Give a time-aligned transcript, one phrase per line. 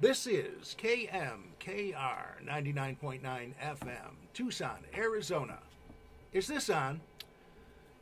[0.00, 5.58] This is KMKR 99.9 FM, Tucson, Arizona.
[6.32, 7.00] Is this on?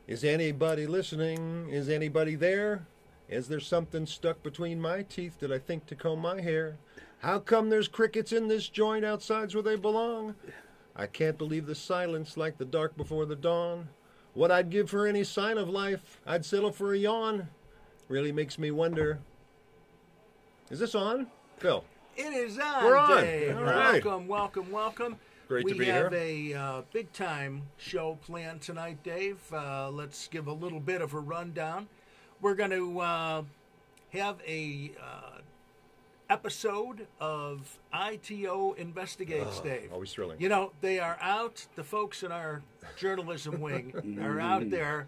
[0.05, 1.69] Is anybody listening?
[1.71, 2.85] Is anybody there?
[3.27, 5.39] Is there something stuck between my teeth?
[5.39, 6.77] Did I think to comb my hair?
[7.17, 10.35] How come there's crickets in this joint outside's where they belong?
[10.95, 13.89] I can't believe the silence like the dark before the dawn.
[14.35, 17.47] What I'd give for any sign of life, I'd settle for a yawn.
[18.07, 19.17] Really makes me wonder.
[20.69, 21.25] Is this on?
[21.57, 21.83] Phil.
[22.15, 23.21] It is on, We're on.
[23.23, 23.57] Dave.
[23.57, 24.03] All right.
[24.03, 25.15] Welcome, welcome, welcome.
[25.47, 26.09] Great we to be here.
[26.09, 29.39] We have a uh, big time show planned tonight, Dave.
[29.51, 31.87] Uh, let's give a little bit of a rundown.
[32.41, 33.41] We're going to uh,
[34.13, 35.39] have a uh,
[36.29, 39.91] episode of ITO Investigates, Dave.
[39.91, 40.39] Always thrilling.
[40.39, 41.65] You know, they are out.
[41.75, 42.61] The folks in our
[42.97, 45.07] journalism wing are out there.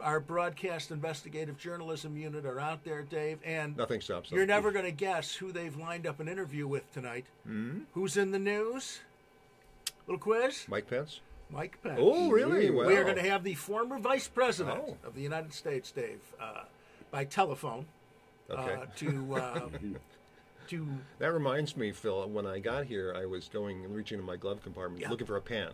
[0.00, 3.38] Our broadcast investigative journalism unit are out there, Dave.
[3.44, 4.36] And Nothing stops them.
[4.38, 7.26] you're never going to guess who they've lined up an interview with tonight.
[7.46, 7.80] Hmm?
[7.94, 9.00] Who's in the news?
[10.06, 10.66] Little quiz.
[10.68, 11.20] Mike Pence?
[11.50, 11.98] Mike Pence.
[12.00, 12.70] Oh, really?
[12.70, 14.96] We are going to have the former vice president Oh.
[15.04, 16.64] of the United States, Dave, uh,
[17.10, 17.86] by telephone
[18.50, 18.74] Okay.
[18.74, 19.60] uh, to uh,
[20.68, 20.86] to
[21.18, 24.62] That reminds me, Phil, when I got here, I was going reaching in my glove
[24.62, 25.10] compartment Yeah.
[25.10, 25.70] looking for a pen.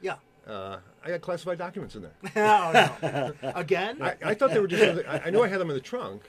[0.00, 0.16] yeah.
[0.46, 2.12] Uh, I got classified documents in there.
[2.36, 3.52] Oh no!
[3.54, 4.02] Again?
[4.02, 5.06] I, I thought they were just.
[5.06, 6.22] I, I knew I had them in the trunk,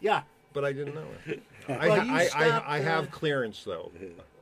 [0.00, 0.22] yeah.
[0.52, 1.42] but I didn't know it.
[1.68, 3.92] I, Well, ha- you I, stopped, I, I uh, have clearance though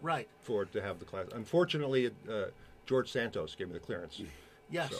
[0.01, 0.29] Right.
[0.41, 1.27] for to have the class.
[1.35, 2.45] Unfortunately, uh,
[2.87, 4.23] George Santos gave me the clearance.
[4.71, 4.91] Yes.
[4.91, 4.99] So.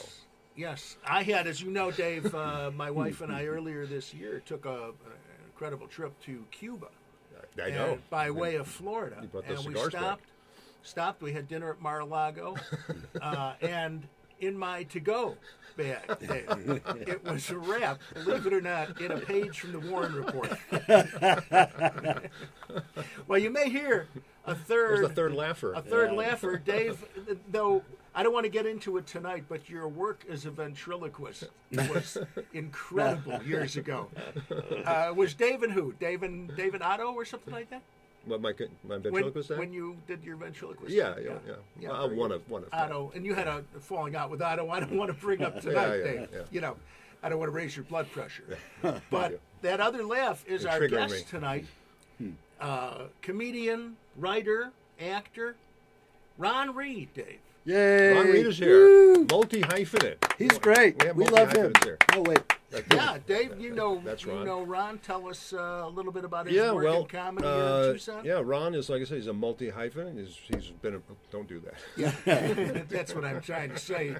[0.55, 0.97] Yes.
[1.05, 4.65] I had, as you know, Dave, uh, my wife and I earlier this year took
[4.65, 4.93] a, an
[5.47, 6.87] incredible trip to Cuba.
[7.61, 7.97] I know.
[8.09, 9.17] By way of Florida.
[9.21, 10.19] You brought and we back.
[10.83, 10.87] Stopped.
[10.87, 11.21] Stopped.
[11.21, 12.55] We had dinner at Mar-a-Lago.
[13.21, 14.07] uh, and
[14.39, 15.37] in my to-go
[15.77, 19.79] bag, Dave, it was a wrap, believe it or not, in a page from the
[19.79, 20.51] Warren Report.
[23.27, 24.07] well, you may hear
[24.45, 25.73] a third There's the third laugher.
[25.73, 27.03] a third laugher, Dave.
[27.49, 31.45] Though I don't want to get into it tonight, but your work as a ventriloquist
[31.71, 32.17] was
[32.53, 34.09] incredible years ago.
[34.85, 35.93] Uh, was David who?
[35.93, 37.81] David David Otto or something like that?
[38.25, 39.59] What my my When, ventriloquist act?
[39.59, 40.93] when you did your ventriloquist?
[40.93, 41.31] Yeah, yeah,
[41.79, 41.89] yeah.
[41.89, 44.69] Uh, very one of- one of Otto, and you had a falling out with Otto.
[44.69, 46.29] I don't want to bring up tonight, yeah, Dave.
[46.31, 46.39] yeah.
[46.51, 46.77] You know,
[47.23, 48.57] I don't want to raise your blood pressure.
[49.09, 51.21] But that other laugh is You're our guest me.
[51.29, 51.65] tonight.
[52.59, 55.55] Uh, comedian, writer, actor,
[56.37, 57.39] Ron Reid, Dave.
[57.65, 58.13] Yay!
[58.13, 60.17] Ron Reid is here, multi hyphenate.
[60.37, 61.03] He's great.
[61.03, 61.73] We We love him.
[61.83, 61.97] here.
[62.13, 62.39] Oh wait.
[62.91, 64.45] Yeah, Dave, you know, That's you Ron.
[64.45, 64.97] know Ron.
[64.99, 67.83] Tell us uh, a little bit about his Yeah, work well, in comedy here uh,
[67.87, 68.25] in Tucson.
[68.25, 70.17] yeah, Ron is like I said, he's a multi hyphen.
[70.17, 71.01] He's he's been a
[71.31, 71.73] don't do that.
[72.25, 74.15] Yeah, that's what I'm trying to say.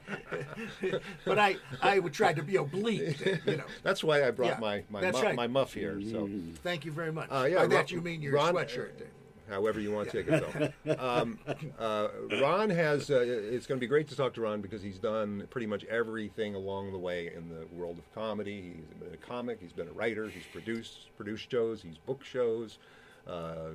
[1.25, 3.63] but I, I would try to be oblique, you know.
[3.83, 5.35] That's why I brought Yeah, my my mu- right.
[5.35, 6.01] my muff here.
[6.11, 6.29] So.
[6.63, 7.29] Thank you very much.
[7.31, 9.07] Uh, yeah, By Ron- that you mean your Ron- sweatshirt, Dave.
[9.51, 10.95] However you want to take it though.
[10.99, 11.37] um,
[11.77, 12.07] uh,
[12.41, 15.47] Ron has, uh, it's going to be great to talk to Ron because he's done
[15.49, 18.73] pretty much everything along the way in the world of comedy.
[18.77, 22.79] He's been a comic, he's been a writer, he's produced produced shows, he's booked shows.
[23.27, 23.73] Uh,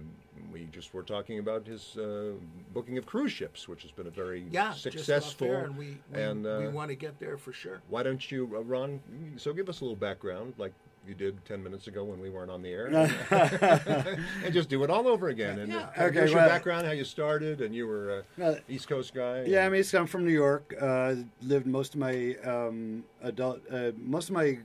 [0.52, 2.32] we just were talking about his uh,
[2.74, 5.46] booking of cruise ships, which has been a very Yeah, successful.
[5.46, 7.80] There, and we we, and, uh, we want to get there for sure.
[7.88, 9.00] why don't you, uh, Ron?
[9.36, 10.72] So give us a little background, like
[11.08, 12.86] you did ten minutes ago when we weren't on the air,
[14.44, 15.58] and just do it all over again.
[15.58, 15.88] And Yeah.
[15.96, 19.14] uh, Okay, here's your background, how you started, and you were a Uh, East Coast
[19.14, 19.44] guy.
[19.44, 20.74] Yeah, I and- mean, I'm from New York.
[20.80, 24.58] Uh, lived most of my um, adult, uh, most of my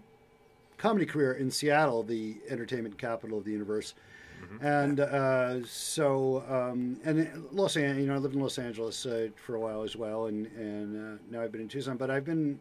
[0.78, 3.94] comedy career in Seattle, the entertainment capital of the universe.
[4.60, 9.28] And uh, so, um, and Los Angeles, you know, I lived in Los Angeles uh,
[9.36, 11.96] for a while as well, and and uh, now I've been in Tucson.
[11.96, 12.60] But I've been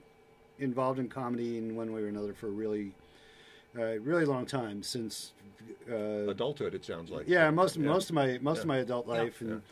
[0.58, 2.92] involved in comedy in one way or another for really,
[3.78, 5.32] uh, really long time since.
[5.91, 6.75] Uh, adulthood.
[6.75, 7.26] It sounds like.
[7.28, 7.86] yeah, most Yeah.
[7.88, 8.62] most of my most Yeah.
[8.62, 9.62] of my adult life, and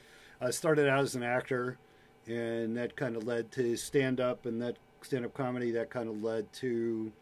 [0.40, 1.78] I started out as an actor,
[2.26, 6.08] and that kind of led to stand up, and that stand up comedy that kind
[6.08, 7.12] of led to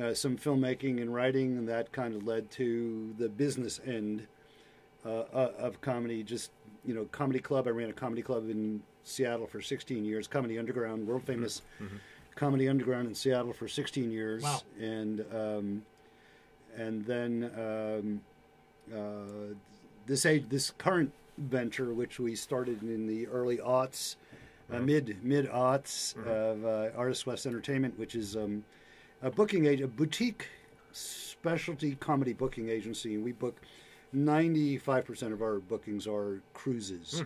[0.00, 4.26] uh, some filmmaking and writing, and that kind of led to the business end
[5.04, 6.22] uh, uh, of comedy.
[6.22, 6.50] Just
[6.84, 7.66] you know, comedy club.
[7.66, 10.26] I ran a comedy club in Seattle for 16 years.
[10.28, 11.62] Comedy Underground, world famous.
[12.36, 14.60] Comedy Underground in Seattle for 16 years, Wow.
[14.80, 15.82] and um,
[16.76, 18.20] and then um,
[18.94, 19.54] uh,
[20.06, 24.16] this age, this current venture, which we started in the early aughts,
[24.72, 28.64] uh, mid mid aughts of uh, Artist West Entertainment, which is um,
[29.22, 30.46] a booking agent, a boutique
[30.92, 33.56] specialty comedy booking agency, and we book.
[34.12, 37.22] Ninety-five percent of our bookings are cruises.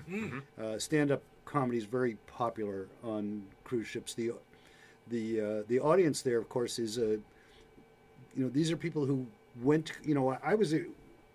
[0.63, 4.13] Uh, stand-up comedy is very popular on cruise ships.
[4.13, 4.33] The
[5.09, 7.19] the uh, the audience there, of course, is a
[8.37, 9.27] you know these are people who
[9.63, 9.93] went.
[10.05, 10.85] You know, I was a,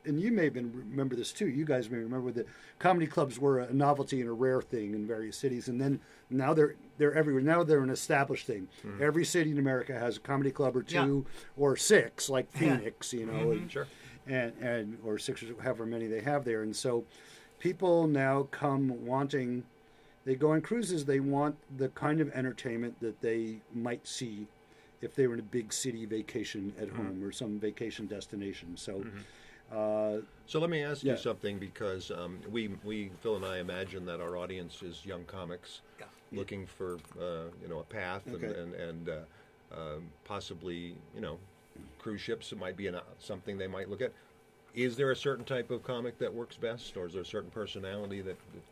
[0.06, 1.48] and you may even remember this too.
[1.48, 2.48] You guys may remember that
[2.80, 6.00] comedy clubs were a novelty and a rare thing in various cities, and then
[6.30, 7.42] now they're they're everywhere.
[7.42, 8.68] Now they're an established thing.
[8.82, 9.02] Hmm.
[9.02, 11.26] Every city in America has a comedy club or two
[11.58, 13.52] or six, like Phoenix, you know, mm-hmm.
[13.52, 13.88] and, Sure.
[14.28, 17.06] and and or six or however many they have there, and so
[17.60, 19.64] people now come wanting.
[20.26, 21.06] They go on cruises.
[21.06, 24.48] They want the kind of entertainment that they might see
[25.02, 28.76] if they were in a big city vacation at home or some vacation destination.
[28.78, 29.06] So,
[29.72, 31.14] uh, So let me ask Yeah.
[31.14, 35.26] you something because um, we, we, Phil and I imagine that our audience is young
[35.26, 36.40] comics Yeah.
[36.40, 38.60] looking for, uh, you know, a path and, Okay.
[38.60, 39.20] and, and uh,
[39.76, 41.38] um, possibly, you know,
[42.00, 42.52] cruise ships.
[42.52, 44.12] It might be an, something they might look at.
[44.74, 47.50] Is there a certain type of comic that works best, or is there a certain
[47.50, 48.64] personality that, that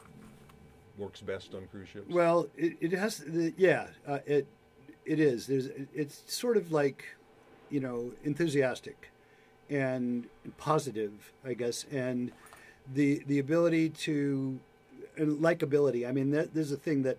[0.97, 2.11] works best on cruise ships?
[2.13, 3.17] well, it, it has.
[3.17, 4.47] The, yeah, uh, it
[5.07, 5.47] it is.
[5.47, 5.69] There's.
[5.95, 7.05] It's sort of like,
[7.69, 9.09] you know, enthusiastic,
[9.69, 10.27] and
[10.57, 12.31] positive, I guess, and
[12.93, 14.59] the the ability to
[15.17, 16.07] and likability.
[16.07, 17.17] I mean, that, there's a thing that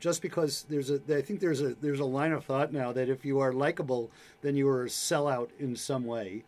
[0.00, 3.08] just because there's a I think there's a there's a line of thought now that
[3.08, 4.10] if you are likable,
[4.42, 6.44] then you are a sellout in some way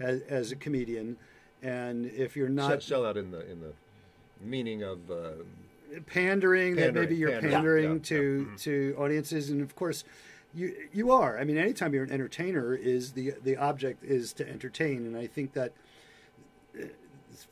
[0.00, 1.16] as, as a comedian,
[1.62, 3.72] and if you're not sell out in the in the
[4.40, 5.30] meaning of uh,
[6.06, 10.04] pandering, that maybe you're pandering, pandering, yeah, yeah, to to audiences, and of course.
[10.54, 11.38] You, you are.
[11.38, 15.26] I mean, anytime you're an entertainer, is the the object is to entertain, and I
[15.26, 15.72] think that
[16.78, 16.88] uh,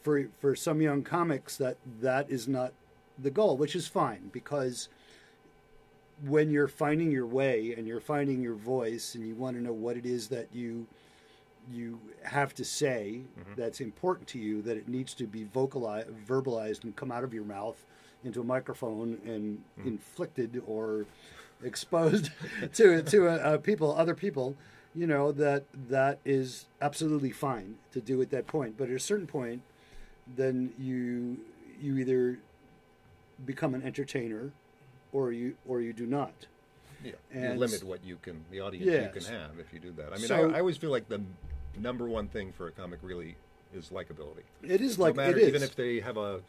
[0.03, 2.75] for for some young comics that that is not
[3.19, 4.29] the goal, which is fine.
[4.33, 4.91] Because
[6.27, 9.73] when you're finding your way and you're finding your voice and you want to know
[9.73, 10.87] what it is that you
[11.71, 13.21] you have to say
[13.57, 17.33] that's important to you that it needs to be vocalized verbalized and come out of
[17.33, 17.85] your mouth
[18.25, 21.07] into a microphone and inflicted or
[21.65, 22.31] exposed
[22.75, 24.57] to to uh, uh, people other people
[24.95, 29.01] you know that that is absolutely fine to do at that point but at a
[29.01, 29.63] certain point
[30.37, 31.39] then you
[31.81, 32.39] you either
[33.45, 34.51] become an entertainer
[35.13, 36.47] or you or you do not
[37.03, 39.15] Yeah, And you limit what you can, the audience Yes.
[39.15, 40.09] you can have if you do that.
[40.13, 41.23] I mean, So- I, I always feel like the
[41.79, 43.37] number one thing for a comic really
[43.75, 44.43] is likability.
[44.63, 46.41] it is No like matter, it is even if they have a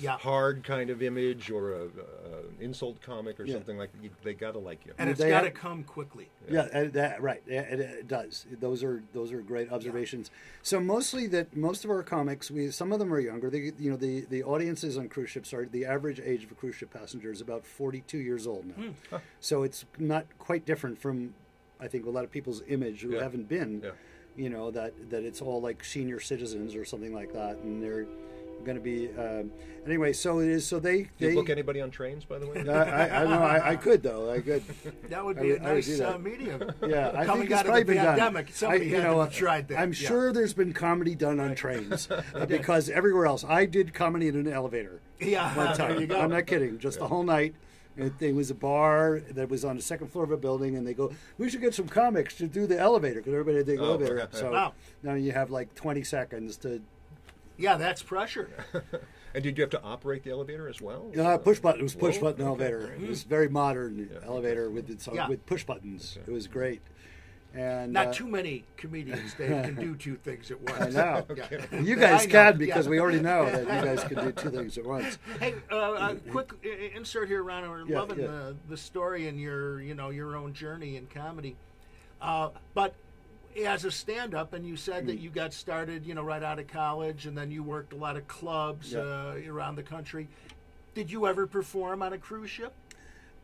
[0.00, 0.18] Yeah.
[0.18, 3.54] hard kind of image or a, a insult comic or Yeah.
[3.54, 4.92] something like that, they gotta like you.
[4.98, 6.28] And it's They got to have- come quickly.
[6.50, 7.42] Yeah, uh, that, right.
[7.46, 8.46] Yeah, It, it does.
[8.60, 10.30] Those are those are great observations.
[10.62, 13.50] So mostly that most of our comics, we some of them are younger.
[13.50, 16.54] They, you know, the the audiences on cruise ships are the average age of a
[16.54, 19.20] cruise ship passenger is about forty two years old now.
[19.40, 21.34] So it's not quite different from,
[21.80, 23.22] I think, a lot of people's image who Yeah.
[23.22, 23.92] haven't been.
[24.36, 24.42] Yeah.
[24.44, 28.06] You know that that it's all like senior citizens or something like that, and they're
[28.64, 29.52] going to be um,
[29.86, 30.12] anyway.
[30.12, 30.66] So it is.
[30.66, 31.28] So they Do they.
[31.30, 32.64] you book anybody on trains, by the way?
[32.68, 34.62] I, I, I know I, I could though I could
[35.10, 36.14] That would be would- a I would nice do that.
[36.14, 36.72] uh, medium.
[36.86, 38.06] Yeah, I Coming think it's out of probably the been done.
[38.18, 39.78] pandemic, somebody I, you had know, to have tried that.
[39.78, 40.08] I'm Yeah.
[40.08, 44.36] sure there's been comedy done on trains uh, because everywhere else, I did comedy in
[44.36, 46.08] an elevator Yeah, one there you time.
[46.08, 46.20] go.
[46.20, 46.78] I'm not kidding.
[46.78, 47.54] Just the whole night.
[47.96, 50.86] It, it was a bar that was on the second floor of a building, and
[50.86, 53.82] they go, "We should get some comics to do the elevator because everybody did the
[53.82, 54.36] Oh, elevator." okay.
[54.36, 54.74] So Wow.
[55.02, 56.82] now you have like 20 seconds to
[57.56, 58.50] Yeah, that's pressure.
[59.34, 61.12] and did you have to operate the elevator as well?
[61.16, 61.80] uh, push button.
[61.80, 62.80] It was push Whoa, button okay, elevator.
[62.82, 63.00] all right.
[63.02, 65.28] It was very modern Yeah, elevator with its, Yeah.
[65.28, 66.18] with push buttons.
[66.26, 66.82] It was great.
[67.54, 70.80] And Not uh, too many comedians Dave can do two things at once.
[70.80, 71.26] I know.
[71.36, 71.64] Yeah.
[71.82, 72.90] You guys know, can because yeah.
[72.90, 75.18] we already know that you guys can do two things at once.
[75.38, 76.52] Hey, uh, a quick
[76.96, 77.68] insert here, Ron.
[77.70, 78.26] We're Yeah, loving yeah.
[78.26, 81.54] The, the story and your, you know, your own journey in comedy.
[82.20, 82.94] Uh, but
[83.64, 85.06] as a stand-up, and you said Hmm.
[85.08, 87.96] that you got started, you know, right out of college, and then you worked a
[87.96, 89.00] lot of clubs Yeah.
[89.00, 90.26] uh, around the country.
[90.94, 92.72] Did you ever perform on a cruise ship?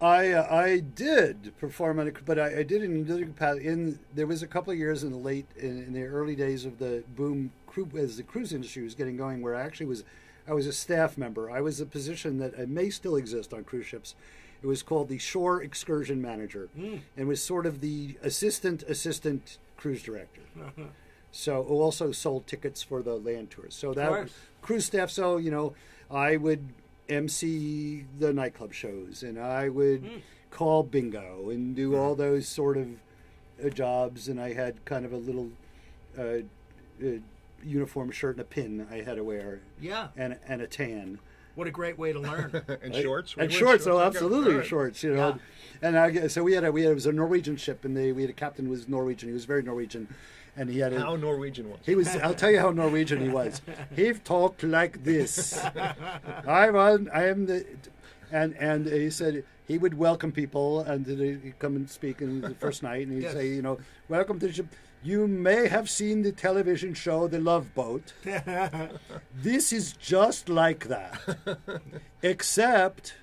[0.01, 3.67] I uh, I did perform on it, but I, I did in another capacity.
[3.67, 6.65] In there was a couple of years in the late in, in the early days
[6.65, 10.05] of the boom cru as the cruise industry was getting going, where I actually was
[10.49, 11.51] I was a staff member.
[11.51, 14.15] I was a position that uh, may still exist on cruise ships.
[14.63, 16.69] It was called the shore excursion manager,
[17.17, 20.43] and was sort of the assistant assistant cruise director.
[21.33, 23.75] So who also sold tickets for the land tours.
[23.75, 24.11] So that
[24.63, 25.11] cruise staff.
[25.11, 25.75] So you know,
[26.11, 26.71] I would
[27.11, 30.09] MC the nightclub shows, and I would
[30.51, 32.89] call bingo and do all those sort of
[33.65, 34.29] uh, jobs.
[34.29, 35.51] And I had kind of a little
[36.19, 36.23] uh,
[37.05, 37.07] uh,
[37.65, 40.09] uniform shirt and a pin I had to wear, Yeah.
[40.17, 41.19] and and a tan.
[41.57, 42.63] What a great way to learn.
[42.83, 43.37] and shorts?
[43.37, 44.67] Were And you shorts, oh, absolutely all right.
[44.67, 45.03] shorts.
[45.03, 45.29] You know,
[45.83, 45.89] Yeah.
[45.89, 48.13] and I so we had a we had it was a Norwegian ship, and they
[48.13, 49.29] we had a captain who was Norwegian.
[49.29, 50.09] He was very Norwegian,
[50.57, 52.09] and he had a, How Norwegian was he was.
[52.17, 53.61] I'll tell you how Norwegian he was.
[53.95, 55.59] He talked like this.
[56.47, 57.01] I was.
[57.13, 57.65] I am the.
[58.33, 62.55] And and he said he would welcome people, and he'd come and speak in the
[62.55, 63.33] first night, and he'd Yes.
[63.35, 63.79] say, you know,
[64.09, 64.67] welcome to the ship.
[65.03, 68.13] You may have seen the television show The Love Boat.
[69.35, 71.19] this is just like that,
[72.23, 73.15] except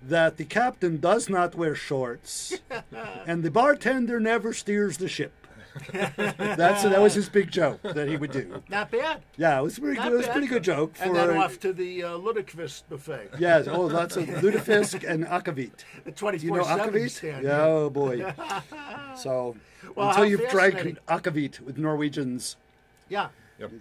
[0.00, 2.60] that the captain does not wear shorts
[3.26, 5.32] and the bartender never steers the ship.
[5.92, 8.62] That's that was his big joke that he would do.
[8.68, 9.22] Not bad.
[9.36, 10.12] Yeah, it was pretty Not good.
[10.12, 10.32] It was a bad.
[10.32, 13.30] pretty good joke for And then off to the uh, Lutefisk buffet.
[13.38, 15.84] Yes, oh, lots of lutefisk and akavit.
[16.04, 17.10] The 24 You know akavit?
[17.10, 17.44] stand.
[17.44, 18.32] Yeah, oh boy.
[19.16, 19.56] So
[19.94, 20.76] Well, until you've drank
[21.08, 22.56] akavit with Norwegians,
[23.08, 23.28] Yeah.
[23.58, 23.72] Yep.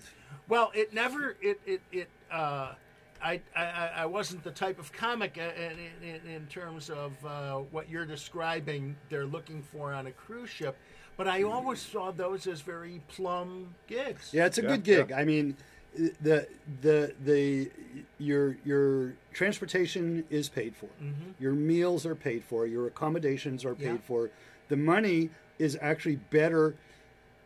[0.50, 2.10] Well, it never it it it.
[2.32, 2.74] Uh,
[3.22, 7.58] I, I I wasn't the type of comic uh, in, in, in terms of uh,
[7.72, 8.96] what you're describing.
[9.10, 10.78] They're looking for on a cruise ship,
[11.18, 14.30] but I always saw those as very plum gigs.
[14.32, 15.10] yeah, it's a Yeah, good gig.
[15.10, 15.18] yeah.
[15.18, 15.58] I mean,
[16.22, 16.48] the
[16.82, 17.72] the the
[18.20, 20.86] your your transportation is paid for.
[21.04, 21.32] Mm-hmm.
[21.40, 22.68] Your meals are paid for.
[22.68, 23.98] Your accommodations are paid Yeah.
[24.08, 24.30] for.
[24.70, 26.76] The money is actually better.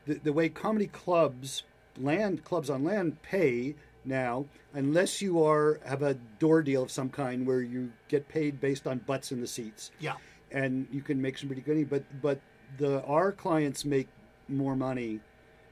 [0.06, 1.64] The, the way comedy clubs,
[1.98, 7.10] land clubs on land pay now, unless you are have a door deal of some
[7.10, 9.92] kind where you get paid based on butts in the seats.
[10.00, 10.16] Yeah.
[10.52, 11.84] and you can make some pretty good money.
[11.86, 12.40] But but
[12.78, 14.08] the our clients make
[14.48, 15.20] more money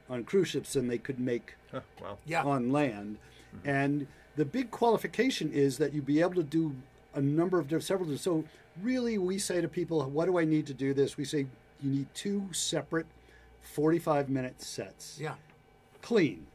[0.10, 2.18] on cruise ships than they could make Huh, wow.
[2.25, 2.44] Yeah.
[2.44, 3.18] on land.
[3.56, 3.70] Mm-hmm.
[3.70, 6.75] And the big qualification is that you be able to do
[7.13, 8.18] a number of different several.
[8.18, 8.44] So
[8.82, 11.48] really, we say to people, "What do I need to do this?" We say
[11.82, 13.06] you need two separate
[13.62, 15.36] forty-five minute sets Yeah.
[16.01, 16.48] clean.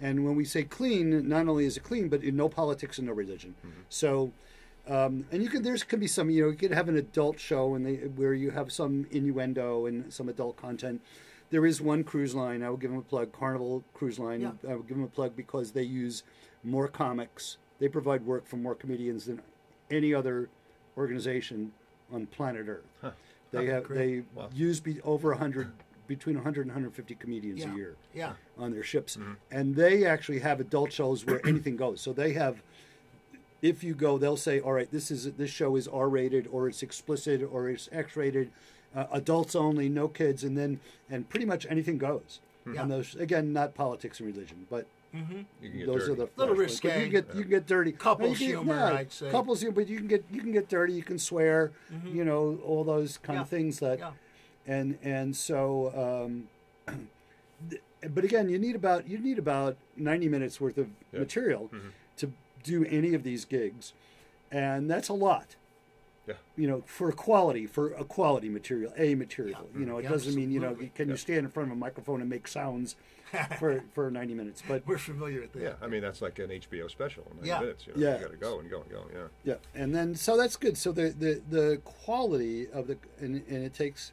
[0.00, 3.12] And when we say clean, not only is it clean, but no politics and no
[3.14, 3.54] religion.
[3.66, 3.80] Mm-hmm.
[3.88, 4.32] So,
[4.88, 7.38] um, and you can there's can be some you know you can have an adult
[7.38, 11.00] show and they where you have some innuendo and some adult content.
[11.50, 14.40] There is one cruise line I will give them a plug, Carnival Cruise Line.
[14.42, 14.52] Yeah.
[14.68, 16.22] I will give them a plug because they use
[16.64, 17.56] more comics.
[17.78, 19.40] They provide work for more comedians than
[19.90, 20.48] any other
[20.96, 21.72] organization
[22.12, 23.14] on planet Earth.
[23.50, 23.98] They have great.
[23.98, 24.50] they Wow.
[24.52, 25.70] use be over 100
[26.06, 27.72] between 100 and 150 comedians Yeah.
[27.72, 28.32] a year Yeah.
[28.58, 29.16] on their ships,
[29.50, 32.00] and they actually have adult shows where anything goes.
[32.02, 32.62] So they have,
[33.62, 36.68] if you go, they'll say, "All right, this is this show is R rated, or
[36.68, 38.50] it's explicit, or it's X rated,
[38.94, 42.40] uh, adults only, no kids," and then and pretty much anything goes.
[42.72, 42.82] Yeah.
[42.82, 46.12] And those again, not politics and religion, but You can get those dirty.
[46.12, 46.58] are the Little flashpoints.
[46.58, 46.96] But risque.
[46.96, 47.92] You can get you can get dirty.
[47.92, 49.30] Couples you can- humor, I'd say.
[49.30, 50.92] Couples humor, but you can get you can get dirty.
[50.92, 51.72] You can swear.
[52.04, 53.42] You know all those kind Yeah.
[53.42, 54.12] of things that Yeah.
[54.66, 55.92] and and so
[56.26, 56.48] um,
[58.14, 61.20] but again you need about you need about 90 minutes worth of Yeah.
[61.20, 61.70] material
[62.18, 62.30] to
[62.68, 63.92] do any of these gigs
[64.50, 65.56] and that's a lot
[66.26, 66.34] Yeah.
[66.56, 69.80] you know for a quality for a quality material a material Yeah.
[69.80, 70.92] you know it Yeah, doesn't mean you know absolutely.
[70.94, 72.96] can you stand in front of a microphone and make sounds
[73.58, 75.62] for for 90 minutes but We're familiar with that.
[75.62, 77.24] Yeah, I mean that's like an HBO special.
[77.34, 77.60] 90 Yeah.
[77.60, 77.86] minutes.
[77.86, 78.14] You know, Yeah.
[78.16, 79.02] You got to go and go and go.
[79.14, 79.28] Yeah.
[79.50, 80.76] Yeah, and then so that's good.
[80.78, 84.12] So the the, the quality of the and, and it takes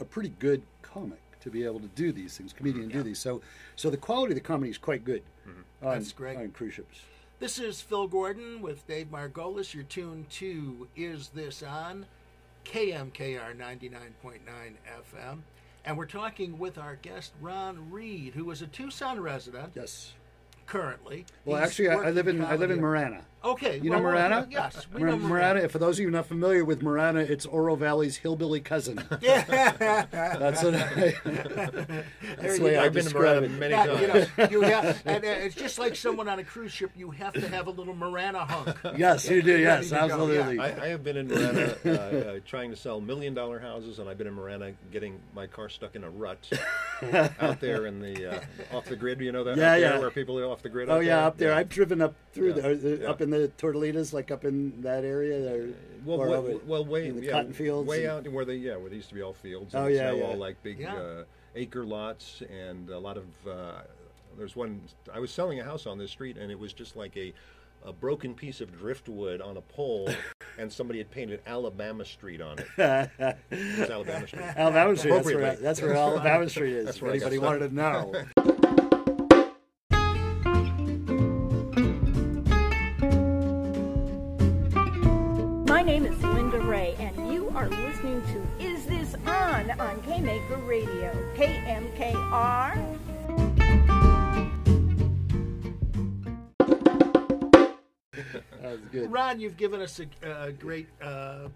[0.00, 3.18] a pretty good comic to be able to do these things, comedian to do these.
[3.20, 3.40] So
[3.76, 5.86] so the quality of the comedy is quite good mm-hmm.
[5.86, 6.36] on, That's great.
[6.36, 6.98] on cruise ships.
[7.40, 9.72] This is Phil Gordon with Dave Margolis.
[9.72, 12.06] You're tuned to Is This On?
[12.64, 15.38] KMKR 99.9 FM.
[15.84, 20.12] And we're talking with our guest, Ron Reid, who is a Tucson resident Yes.
[20.66, 21.24] currently.
[21.44, 22.80] Well, He's actually, I, I live in I live in.
[22.80, 23.24] Marana.
[23.44, 23.78] Okay.
[23.82, 24.86] You know well, well, Yes.
[24.92, 25.68] We Mar- know Marana.
[25.68, 29.02] For those of you not familiar with Marana, it's Oro Valley's hillbilly cousin.
[29.20, 29.44] Yeah.
[30.38, 31.14] That's what I,
[32.36, 33.50] that's the way I I've been to describe Marana it.
[33.58, 34.28] many That, you times.
[34.38, 36.90] know, you have, and uh, it's just like someone on a cruise ship.
[36.96, 38.76] You have to have a little Marana hunk.
[38.96, 39.56] Yes, you do.
[39.58, 40.56] Yes, absolutely.
[40.56, 40.62] yeah.
[40.62, 44.08] I, I have been in Marana uh, uh, trying to sell million dollar houses, and
[44.08, 46.48] I've been in Marana getting my car stuck in a rut
[47.40, 49.20] out there in the uh, off the grid.
[49.20, 49.98] You know that Yeah, yeah.
[49.98, 50.88] where people are off the grid.
[50.88, 51.54] Oh out yeah, up there.
[51.54, 52.68] I've driven up through Yeah.
[52.74, 53.08] the, Yeah.
[53.10, 55.40] up in the Tortolitas, like up in that area.
[55.40, 55.68] There,
[56.04, 58.56] well, or way, well, way in the yeah, cotton fields way and- out where they
[58.56, 59.74] yeah where they used to be all fields.
[59.74, 60.24] Oh, and it's yeah, now yeah.
[60.24, 60.94] all like big Yeah.
[60.96, 61.24] uh,
[61.56, 63.24] acre lots and a lot of.
[63.46, 63.80] Uh,
[64.36, 64.80] there's one.
[65.12, 67.32] I was selling a house on this street, and it was just like a.
[67.84, 70.10] A broken piece of driftwood on a pole,
[70.58, 72.66] and somebody had painted Alabama Street on it.
[73.52, 74.42] It Alabama Street.
[74.42, 75.12] Alabama Street.
[75.12, 76.86] That's where, that's where Alabama Street is.
[76.86, 78.57] That's if where I anybody wanted to know.
[89.78, 92.98] On on K Maker Radio, KMKR.
[98.60, 99.10] That was good.
[99.10, 101.48] Ron, you've given us a, a great uh, uh,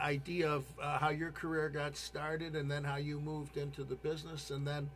[0.00, 3.96] idea of uh, how your career got started and then how you moved into the
[3.96, 4.88] business and then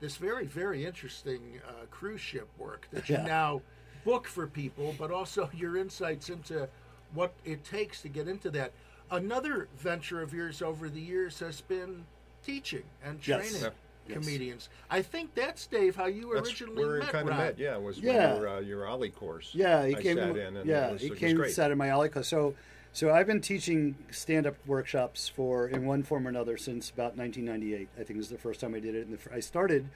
[0.00, 3.24] this very, very interesting uh, cruise ship work that you Yeah.
[3.24, 3.62] now
[4.04, 6.68] book for people, but also your insights into
[7.14, 8.72] what it takes to get into that.
[9.12, 12.06] Another venture of yours over the years has been
[12.44, 13.68] teaching and training Yeah.
[14.08, 14.18] Yes.
[14.18, 14.68] comedians.
[14.90, 17.58] I think that's Dave how you That's originally where we met kind of met.
[17.58, 18.36] Yeah, was Yeah.
[18.36, 19.54] your, uh, your OLLI course.
[19.54, 20.16] Yeah, he I came.
[20.16, 21.52] sat in and yeah, was, he came great.
[21.54, 22.26] sat in my OLLI class.
[22.26, 22.54] So,
[22.94, 27.88] so I've been teaching stand-up workshops for in one form or another since about 1998.
[28.00, 29.06] I think was the first time I did it.
[29.06, 29.88] And I started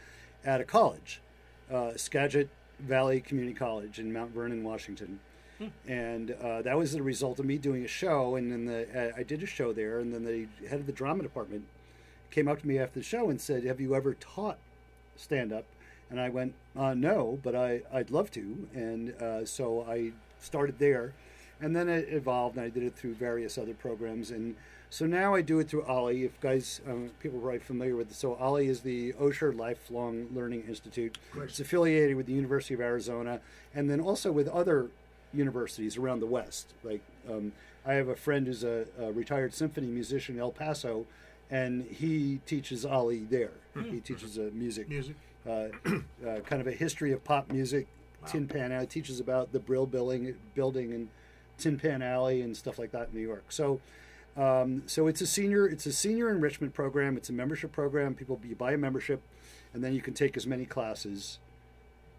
[0.44, 1.20] at a college,
[1.70, 5.20] uh, Skagit Valley Community College in Mount Vernon, Washington.
[5.88, 9.12] And uh, that was the result of me doing a show, and then the, uh,
[9.16, 11.64] I did a show there, and then the head of the drama department
[12.30, 14.58] came up to me after the show and said, "Have you ever taught
[15.16, 15.64] stand up?"
[16.10, 20.78] And I went, uh, "No, but I I'd love to." And uh, so I started
[20.78, 21.14] there,
[21.60, 24.56] and then it evolved, and I did it through various other programs, and
[24.90, 26.24] so now I do it through OLLI.
[26.24, 28.14] If guys, um, people are probably familiar with it.
[28.14, 31.18] So OLLI is the Osher Lifelong Learning Institute.
[31.36, 33.40] It's affiliated with the University of Arizona,
[33.74, 34.90] and then also with other
[35.32, 36.72] universities around the West.
[36.82, 37.52] Like um,
[37.84, 41.06] I have a friend who's a, a retired symphony musician in El Paso,
[41.50, 43.52] and he teaches OLLI there.
[43.90, 45.14] He teaches uh, music, Music.
[45.46, 45.68] Uh,
[46.26, 47.86] uh, kind of a history of pop music.
[48.26, 51.08] Tin Pan Alley teaches about the Brill building, building and
[51.58, 53.44] Tin Pan Alley and stuff like that in New York.
[53.50, 53.80] So,
[54.36, 57.16] um, so it's a senior, it's a senior enrichment program.
[57.16, 58.14] It's a membership program.
[58.14, 59.22] People you buy a membership,
[59.72, 61.38] and then you can take as many classes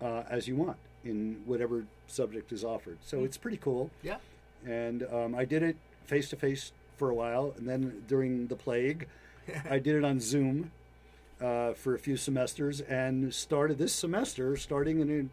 [0.02, 2.98] uh, as you want in whatever subject is offered.
[3.02, 3.90] So it's pretty cool.
[4.04, 4.18] Yeah.
[4.66, 8.56] And um, I did it face to face for a while, and then during the
[8.56, 9.08] plague,
[9.70, 10.72] I did it on Zoom
[11.42, 15.30] uh, for a few semesters, and started this semester, starting in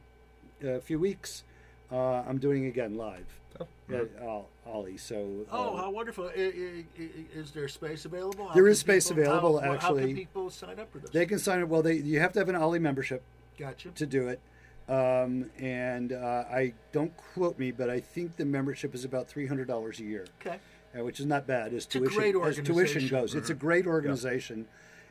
[0.63, 1.43] a, a few weeks,
[1.91, 1.97] uh,
[2.29, 3.27] I'm doing again live.
[3.61, 4.21] Oh, at
[4.67, 4.99] OLLI.
[4.99, 6.25] So Oh, uh, how wonderful!
[6.37, 8.49] I- I- I- Is there space available?
[8.49, 10.07] How There is space people- available, how- How actually.
[10.09, 11.11] can people sign up for this?
[11.11, 11.69] they can sign up.
[11.69, 13.23] Well, they you have to have an OLLI membership
[13.57, 13.91] Gotcha.
[13.91, 14.41] to do it.
[14.89, 19.47] Um, and uh, I don't quote me, but I think the membership is about three
[19.47, 20.27] hundred dollars a year.
[20.45, 20.59] Okay.
[20.99, 23.09] uh, which is not bad as a tuition great as tuition organization.
[23.09, 23.35] goes.
[23.35, 24.67] It's a great organization,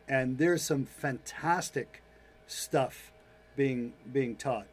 [0.08, 2.03] and there's some fantastic
[2.46, 3.12] stuff
[3.56, 4.68] being being taught.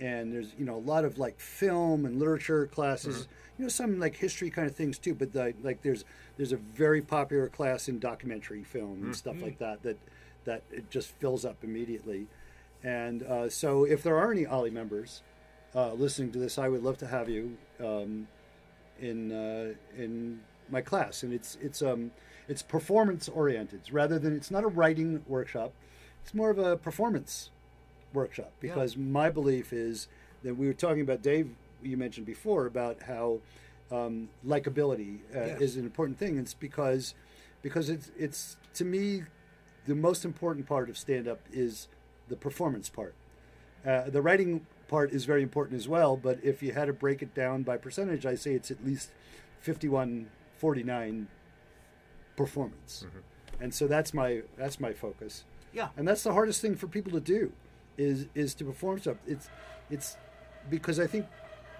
[0.00, 3.26] And there's you know a lot of like film and literature classes,
[3.58, 5.14] you know some like history kind of things too.
[5.14, 6.04] But the, like there's
[6.36, 9.96] there's a very popular class in documentary film and stuff like that that
[10.44, 12.28] that it just fills up immediately.
[12.84, 15.22] And uh, so if there are any OLLI members
[15.74, 17.56] uh, listening to this, I would love to have you.
[17.80, 18.28] Um,
[19.00, 22.10] in uh, in my class, and it's it's um
[22.48, 25.72] it's performance oriented rather than it's not a writing workshop.
[26.24, 27.50] It's more of a performance
[28.12, 30.08] workshop because my belief is
[30.42, 31.50] that we were talking about Dave.
[31.82, 33.38] You mentioned before about how
[33.92, 35.60] um, likability uh, Yes.
[35.60, 36.36] is an important thing.
[36.36, 37.14] It's because
[37.62, 39.22] because it's it's to me
[39.86, 41.86] the most important part of stand up is
[42.28, 43.14] the performance part.
[43.86, 47.22] Uh, the writing part is very important as well, but if you had to break
[47.22, 49.10] it down by percentage, I say it's at least
[49.60, 51.28] 51 49
[52.36, 53.06] performance.
[53.60, 55.44] And so that's my that's my focus.
[55.72, 55.88] Yeah.
[55.96, 57.52] And that's the hardest thing for people to do
[57.96, 59.16] is is to perform stuff.
[59.26, 59.48] It's
[59.90, 60.16] it's
[60.70, 61.26] because I think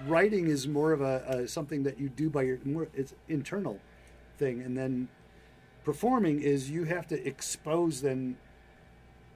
[0.06, 3.80] writing is more of a, a something that you do by your more it's internal
[4.38, 5.08] thing and then
[5.84, 8.36] performing is you have to expose then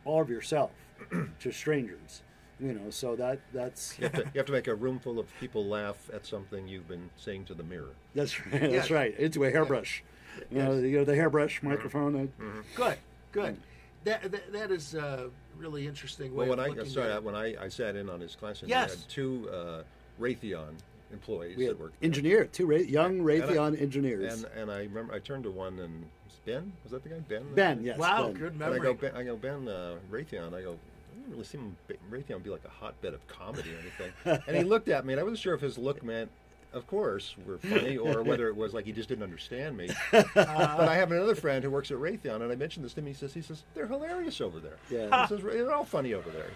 [0.05, 0.71] all of yourself
[1.41, 2.23] to strangers
[2.61, 5.19] you know so that that's You have, to, you have to make a room full
[5.19, 7.95] of people laugh at something you've been saying to the mirror.
[8.15, 8.91] that's right that's Yes.
[8.91, 10.03] right into a hairbrush
[10.51, 12.45] you know, you know the hairbrush microphone uh,
[12.77, 12.97] Good.
[13.33, 13.57] Good.
[14.05, 17.23] That, that that is a really interesting way Well, when of I looking sorry, at
[17.23, 18.91] when I, I sat in on his class, and Yes.
[18.95, 19.83] had two uh,
[20.21, 20.75] Raytheon
[21.13, 24.71] employees we had that worked engineer two ra- young And I- Raytheon engineers And and
[24.73, 27.85] I remember I turned to one and was Ben was that the guy Ben Ben
[27.85, 28.35] yes Wow, Ben.
[28.35, 28.81] good And I memory.
[28.81, 30.79] go Ben I go Ben uh, Raytheon I go
[31.23, 31.77] I don't really seem
[32.11, 35.21] Raytheon be like a hotbed of comedy or anything and he looked at me and
[35.21, 36.31] I wasn't sure if his look meant
[36.73, 40.27] of course we're funny or whether it was like he just didn't understand me but
[40.37, 43.13] I have another friend who works at Raytheon and I mentioned this to him he
[43.13, 45.23] says he says they're hilarious over there Yeah.
[45.23, 46.49] he says they're all funny over there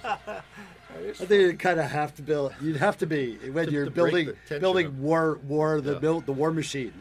[1.02, 2.54] He says, I think you kind of have to build.
[2.62, 5.98] You'd have to be when To- you're to building building war war the Yeah.
[5.98, 6.94] build the war machine.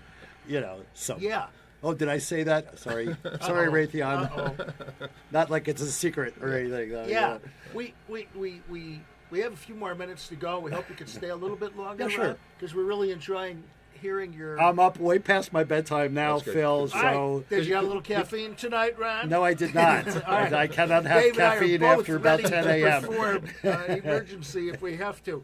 [0.47, 0.79] You know.
[0.93, 1.47] So yeah.
[1.83, 2.79] Oh, did I say that?
[2.79, 4.31] Sorry, sorry, Raytheon.
[4.31, 5.07] Uh-oh.
[5.31, 6.89] Not like it's a secret or anything.
[6.89, 7.37] though, Yeah.
[7.73, 10.59] We, we, we, we, we have a few more minutes to go.
[10.59, 12.37] We hope you can stay a little bit longer, Yeah, sure.
[12.57, 13.63] Because we're really enjoying
[14.05, 14.61] hearing your.
[14.61, 16.65] I'm up way past my bedtime now, Phil.
[16.65, 17.13] All right.
[17.13, 19.29] So Did you have a little caffeine tonight, Ron?
[19.29, 20.05] no, I did not.
[20.27, 20.53] right.
[20.53, 23.03] I cannot have Dave and I are caffeine both after about ready 10 to a.m.
[23.03, 25.43] perform, uh, emergency if we have to.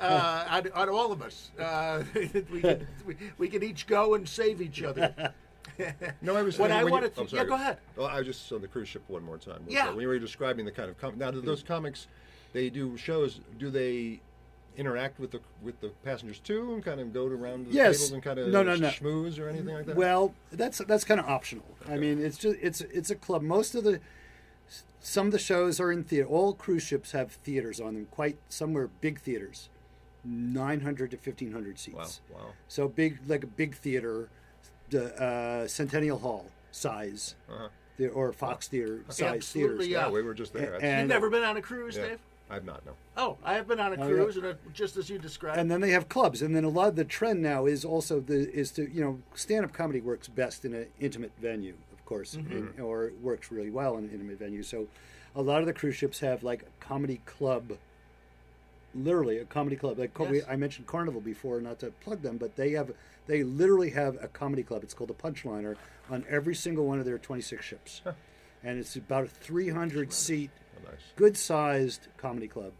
[0.00, 4.28] Uh, on, on all of us, uh, we, can, we, we can each go and
[4.28, 5.32] save each other.
[6.22, 6.58] No, I was.
[6.58, 7.78] What I when you- wanted to- yeah, go ahead.
[7.96, 9.64] Well, I was just on the cruise ship one more time.
[9.68, 9.86] Yeah.
[9.86, 11.72] that When you were describing the kind of com- now, do those mm-hmm.
[11.72, 12.06] comics,
[12.52, 13.40] they do shows.
[13.58, 14.20] Do they
[14.76, 17.96] interact with the with the passengers too, and kind of go around the Yes.
[17.96, 18.88] tables and kind of No, no, no.
[18.88, 19.96] schmooze or anything like that?
[19.96, 21.64] Well, that's that's kind of optional.
[21.88, 23.42] I mean, it's just it's it's a club.
[23.42, 24.00] Most of the
[25.00, 26.26] some of the shows are in theater.
[26.28, 28.06] All cruise ships have theaters on them.
[28.10, 29.68] Quite some are big theaters,
[30.24, 32.20] nine hundred to fifteen hundred seats.
[32.32, 32.46] wow, wow.
[32.68, 34.28] So big, like a big theater,
[34.90, 37.68] the uh, Centennial Hall size, Uh-huh.
[37.96, 39.88] the, or Fox Theater size Absolutely, theaters.
[39.88, 40.06] yeah.
[40.06, 40.62] Yeah, we were just there.
[40.72, 42.08] That's- And- You've never been on a cruise, yeah.
[42.08, 42.18] Dave?
[42.50, 42.84] I've not.
[42.86, 42.92] No.
[43.18, 44.42] Oh, I have been on a Oh, cruise, yeah.
[44.44, 45.58] and it, just as you described.
[45.58, 48.20] and then they have clubs and then a lot of the trend now is also
[48.20, 52.36] the is to you know stand-up comedy works best in an intimate venue of course
[52.36, 52.78] Mm-hmm.
[52.78, 54.86] in- or it works really well in an intimate venue so
[55.36, 57.72] a lot of the cruise ships have like a comedy club
[58.94, 60.46] literally a comedy club like we, Yes.
[60.48, 62.92] i mentioned carnival before not to plug them but they have
[63.28, 64.82] they literally have a comedy club.
[64.82, 65.76] It's called the punchliner
[66.10, 68.00] on every single one of their 26 ships.
[68.64, 71.00] And it's about a 300 seat Oh, nice.
[71.14, 72.72] good sized comedy club.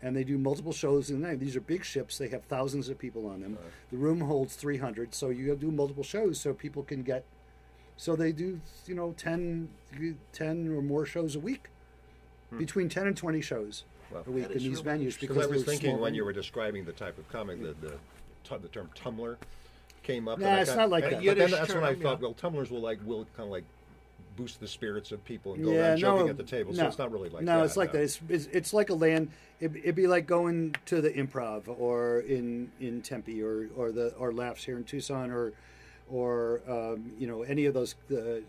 [0.00, 2.16] And they do multiple shows in the night these are big ships.
[2.16, 3.58] They have thousands of people on them.
[3.90, 7.24] The room holds 300 so you do multiple shows so people can get
[7.96, 9.68] so they do you know 10
[10.32, 11.68] 10 or more shows a week.
[12.50, 12.58] Hmm.
[12.58, 14.22] Between 10 and 20 shows Wow.
[14.26, 16.32] a week in these really venues because Because I was thinking small when you were
[16.32, 17.98] describing the type of comic, the the,
[18.44, 19.36] tu- the term tumbler
[20.08, 20.38] came up.
[20.38, 21.24] Nah, it's not like that.
[21.24, 22.26] But then that's when I term, thought, yeah.
[22.26, 23.64] well, tumblers will like will kind of like
[24.36, 26.72] boost the spirits of people and go yeah, around joking no, at the table.
[26.72, 27.52] no, so it's not really like that.
[27.52, 27.64] no, that.
[27.66, 28.02] it's like that.
[28.02, 29.30] It's, it's it's like a land.
[29.60, 34.14] It, it'd be like going to the Improv or in in Tempe or or the
[34.14, 35.52] or Laffs here in Tucson or
[36.10, 38.40] or um, you know any of those uh,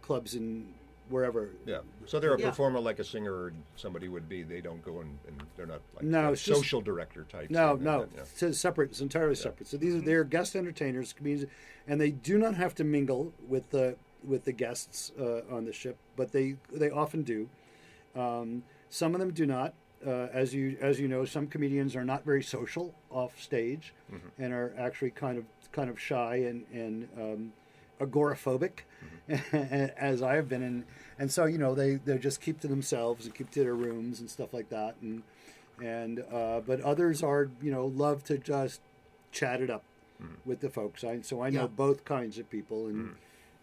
[0.00, 0.66] clubs in
[1.08, 1.50] wherever.
[1.66, 1.78] Yeah.
[2.06, 2.50] So they're a Yeah.
[2.50, 4.42] performer like a singer or somebody would be.
[4.42, 7.50] They don't go and, and they're not like No, it's just- social director type.
[7.50, 8.22] No, no, yeah.
[8.48, 8.90] it's separate.
[8.90, 9.66] It's entirely separate.
[9.68, 11.50] So these are they're guest entertainers, comedians,
[11.86, 15.72] and they do not have to mingle with the with the guests uh, on the
[15.72, 17.48] ship, but they they often do.
[18.14, 19.74] Um, some of them do not.
[20.06, 23.94] Uh, as you as you know, some comedians are not very social off stage,
[24.38, 27.52] and are actually kind of kind of shy and and um,
[28.00, 28.80] agoraphobic,
[29.52, 30.62] as I have been.
[30.62, 30.84] And
[31.18, 34.20] and so you know they they just keep to themselves and keep to their rooms
[34.20, 34.96] and stuff like that.
[35.02, 35.22] And
[35.82, 38.80] and uh, but others are you know love to just
[39.32, 39.82] chat it up
[40.46, 41.04] with the folks.
[41.04, 41.66] I, so I know Yeah.
[41.68, 43.14] both kinds of people and.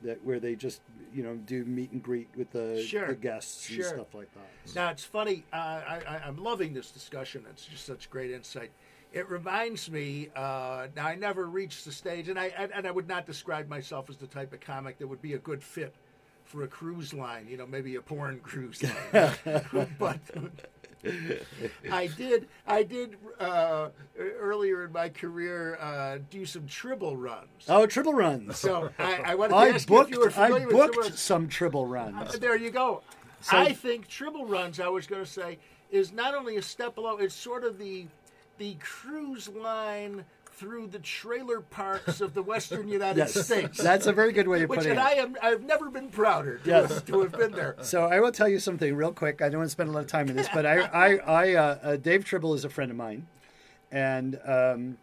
[0.04, 0.82] That where they just
[1.13, 3.10] you know do meet and greet with the, Sure.
[3.10, 3.86] the guests Sure.
[3.86, 4.74] and stuff like that.
[4.76, 5.44] Now it's funny.
[5.54, 7.46] Uh, I, I, I'm loving this discussion.
[7.52, 8.72] It's just such great insight.
[9.12, 10.30] It reminds me.
[10.36, 14.10] Uh, now I never reached the stage, and I and, I would not describe myself
[14.10, 15.93] as the type of comic that would be a good fit
[16.45, 17.47] for a cruise line.
[17.50, 19.34] You know, maybe a porn cruise line.
[20.00, 20.19] but
[21.91, 22.47] I did.
[22.65, 27.50] I did uh, earlier in my career uh, do some triple runs.
[27.67, 28.58] Oh, triple runs!
[28.58, 30.95] So I, I wanted to I ask you if you were booked I familiar with
[30.95, 32.39] booked some triple runs.
[32.39, 33.02] There you go.
[33.41, 34.80] So- I think triple runs.
[34.80, 35.58] I was going to say
[35.89, 37.17] is not only a step below.
[37.17, 38.06] It's sort of the
[38.62, 43.82] the cruise line through the trailer parks of the Western United Yes, States.
[43.82, 45.04] that's a very good way of which putting and it.
[45.04, 45.36] I am.
[45.41, 46.93] I've never been prouder to, Yes.
[46.93, 47.76] have, to have been there.
[47.82, 49.41] So I will tell you something real quick.
[49.41, 51.54] I don't want to spend a lot of time in this, but I, I, I
[51.56, 53.26] uh, uh, Dave Tribble is a friend of mine,
[53.91, 54.97] and um,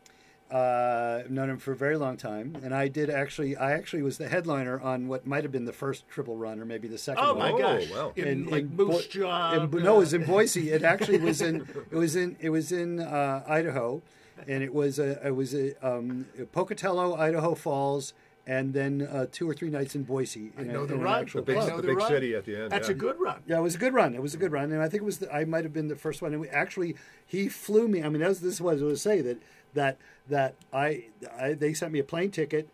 [0.50, 2.56] uh, I've known him for a very long time.
[2.62, 5.72] And I did actually, I actually was the headliner on what might have been the
[5.72, 7.38] first triple run, or maybe the second Oh one.
[7.38, 7.90] my Oh, gosh!
[7.90, 8.12] wow.
[8.16, 9.52] In, like Bo- Moose Jaw.
[9.54, 10.70] in Bo- no, it was in Boise.
[10.70, 11.66] It actually was in.
[11.90, 12.36] It was in.
[12.40, 14.00] It was in uh, Idaho,
[14.46, 15.26] and it was a.
[15.26, 18.14] It was a um, Pocatello, Idaho Falls,
[18.46, 20.52] and then uh, two or three nights in Boise.
[20.56, 21.28] In I know a, the in run.
[21.30, 21.68] The big, I club.
[21.70, 22.08] know the the big run.
[22.08, 22.70] city at the end.
[22.70, 22.94] That's yeah.
[22.94, 23.42] a good run.
[23.46, 24.14] Yeah, it was a good run.
[24.14, 25.18] It was a good run, and I think it was.
[25.18, 26.32] The, I might have been the first one.
[26.32, 28.02] And we actually, he flew me.
[28.02, 29.42] I mean, that was, this is what I was going to say that
[29.74, 29.98] that
[30.28, 31.04] that I,
[31.38, 32.68] I they sent me a plane ticket,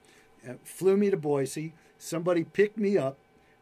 [0.49, 1.73] uh, flew me to Boise.
[1.99, 3.17] Somebody picked me up,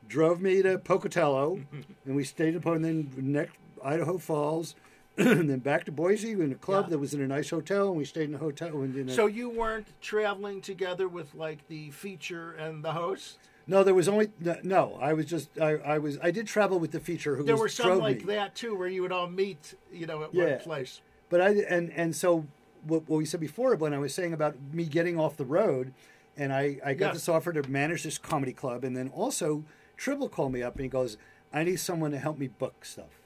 [0.09, 1.61] drove me to Pocatello,
[2.05, 4.75] and we stayed in and then next Idaho Falls,
[5.17, 6.91] and then back to Boise in a club Yeah.
[6.91, 8.81] that was in a nice hotel, and we stayed in a hotel.
[8.83, 13.39] And So you weren't traveling together with like the feature and the host.
[13.67, 14.31] no, there was only
[14.65, 14.99] no.
[15.01, 17.57] I was just I, I was I did travel with the feature who was There
[17.57, 18.35] were some like me.
[18.35, 20.45] that too, where you would all meet, you know, at Yeah.
[20.45, 21.01] one place.
[21.29, 22.47] But I and and so
[22.87, 25.93] what, what we said before when I was saying about me getting off the road,
[26.37, 27.13] and I I got Yeah.
[27.13, 29.65] this offer to manage this comedy club, and then also
[29.97, 31.17] Tribble called me up and he goes,
[31.53, 33.21] I need someone to help me book stuff,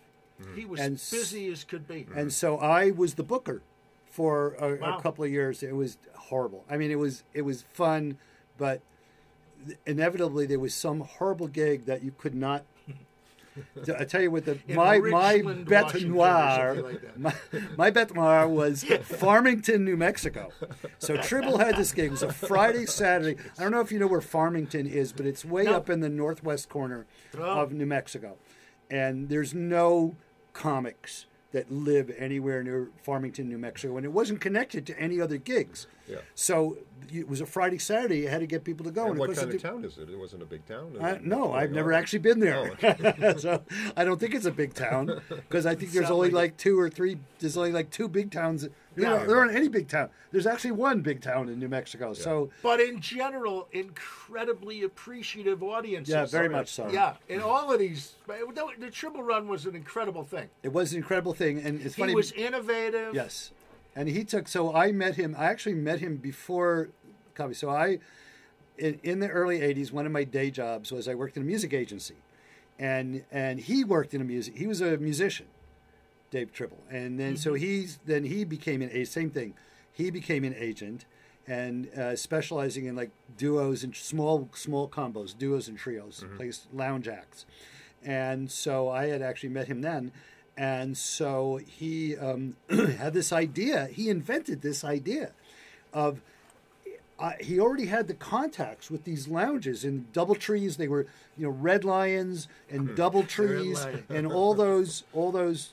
[0.54, 2.06] He was And busy as could be.
[2.14, 3.62] and so I was the booker
[4.10, 4.98] for a, Wow.
[4.98, 5.62] a couple of years.
[5.62, 6.64] It was horrible.
[6.68, 8.18] I mean, it was it was fun,
[8.58, 8.80] but
[9.86, 12.64] inevitably there was some horrible gig that you could not.
[13.98, 17.34] I tell you what, the In my my bête noire, like my,
[17.76, 20.50] my bête noire was Farmington, New Mexico.
[20.98, 22.06] So Tribble had this gig.
[22.06, 23.40] It was a Friday, Saturday.
[23.58, 25.74] I don't know if you know where Farmington is, but it's way No.
[25.74, 27.06] up in the northwest corner
[27.38, 27.42] Oh.
[27.60, 28.36] of New Mexico,
[28.90, 30.16] and there's no
[30.52, 35.36] comics that live anywhere near Farmington, New Mexico, and it wasn't connected to any other
[35.38, 35.86] gigs.
[36.08, 36.18] Yeah.
[36.34, 36.78] So
[37.12, 38.18] it was a Friday, Saturday.
[38.20, 39.02] You had to get people to go.
[39.02, 40.08] And and what kind of did- town is it?
[40.10, 40.96] It wasn't a big town.
[41.00, 41.98] I, What's no, I've never on?
[41.98, 43.62] actually been there, Oh, so
[43.96, 46.78] I don't think it's a big town because I think there's only like like two
[46.78, 47.18] or three.
[47.38, 48.68] There's only like two big towns.
[48.96, 49.24] Yeah.
[49.26, 50.08] there aren't any big town.
[50.32, 52.14] There's actually one big town in New Mexico.
[52.14, 56.12] So But in general, incredibly appreciative audiences.
[56.14, 56.88] Yeah, very much so.
[56.90, 60.48] Yeah, in all of these, the Triple Run was an incredible thing.
[60.62, 62.12] it was an incredible thing, and it's funny.
[62.12, 63.14] He was innovative.
[63.14, 63.52] Yes,
[63.96, 64.46] and he took.
[64.46, 65.34] So I met him.
[65.36, 66.90] I actually met him before.
[67.52, 67.98] So I,
[68.78, 71.46] in, in the early '80s, one of my day jobs was I worked in a
[71.46, 72.16] music agency,
[72.78, 74.56] and and he worked in a music.
[74.56, 75.46] He was a musician,
[76.30, 79.54] Dave Tribble, and then so he's then he became an a same thing.
[79.92, 81.06] He became an agent
[81.48, 87.08] and uh, specializing in like duos and small small combos, duos and trios, plays lounge
[87.08, 87.46] acts.
[88.04, 90.12] And so I had actually met him then.
[90.56, 93.86] And so he um, had this idea.
[93.86, 95.32] He invented this idea
[95.92, 96.20] of
[97.18, 100.76] uh, he already had the contacts with these lounges in double trees.
[100.76, 105.70] They were, you know, red lions and double trees and all those all those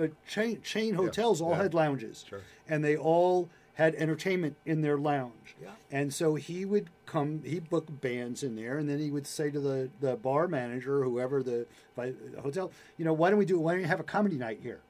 [0.00, 1.62] uh, chain chain hotels all yeah.
[1.62, 2.40] had lounges, Sure.
[2.68, 5.54] and they all had entertainment in their lounge.
[5.62, 5.68] Yeah.
[5.90, 9.50] And so he would come, he booked bands in there, and then he would say
[9.50, 13.38] to the, the bar manager, or whoever the, by, the hotel, you know, why don't
[13.38, 13.60] we do?
[13.60, 14.80] Why don't you have a comedy night here?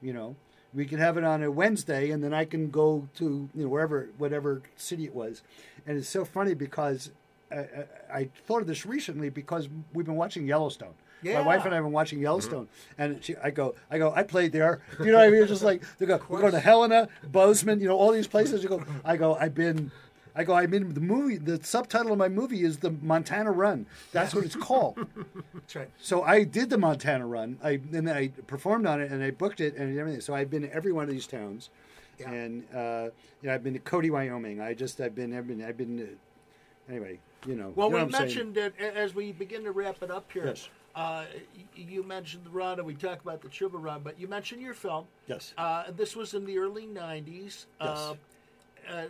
[0.00, 0.36] You know,
[0.72, 3.68] we can have it on a Wednesday, and then I can go to you know
[3.68, 5.42] wherever, whatever city it was.
[5.86, 7.10] And it's so funny because
[7.50, 7.66] I, I,
[8.12, 10.94] I thought of this recently because we've been watching Yellowstone.
[11.22, 11.34] Yeah.
[11.40, 14.22] My wife and I have been watching Yellowstone, and she, I go, I go, I
[14.22, 14.80] played there.
[14.98, 15.42] You know what I mean?
[15.42, 18.62] It's just like they go, we're going to Helena, Bozeman, you know, all these places.
[18.62, 19.90] You go, I go, I've been,
[20.34, 21.36] I go, I mean, the movie.
[21.36, 23.84] The subtitle of my movie is the Montana Run.
[24.12, 24.96] That's what it's called.
[25.54, 25.90] That's right.
[26.00, 27.58] So I did the Montana Run.
[27.62, 30.22] I and then I performed on it and I booked it and everything.
[30.22, 31.68] So I've been to every one of these towns,
[32.18, 32.30] Yeah.
[32.30, 33.10] and uh,
[33.42, 34.62] you know I've been to Cody, Wyoming.
[34.62, 35.98] I just I've been I've been I've been.
[35.98, 36.08] To,
[36.88, 37.72] anyway, you know.
[37.74, 38.24] Well, you know we I'm saying.
[38.24, 40.46] mentioned it as we begin to wrap it up here.
[40.46, 40.68] Yes.
[40.94, 41.24] Uh,
[41.76, 44.74] you mentioned the run, and we talked about the Triple Run, but you mentioned your
[44.74, 45.06] film.
[45.28, 45.54] Yes.
[45.56, 47.66] Uh, this was in the early '90s.
[47.80, 48.14] Uh,
[48.90, 49.04] uh,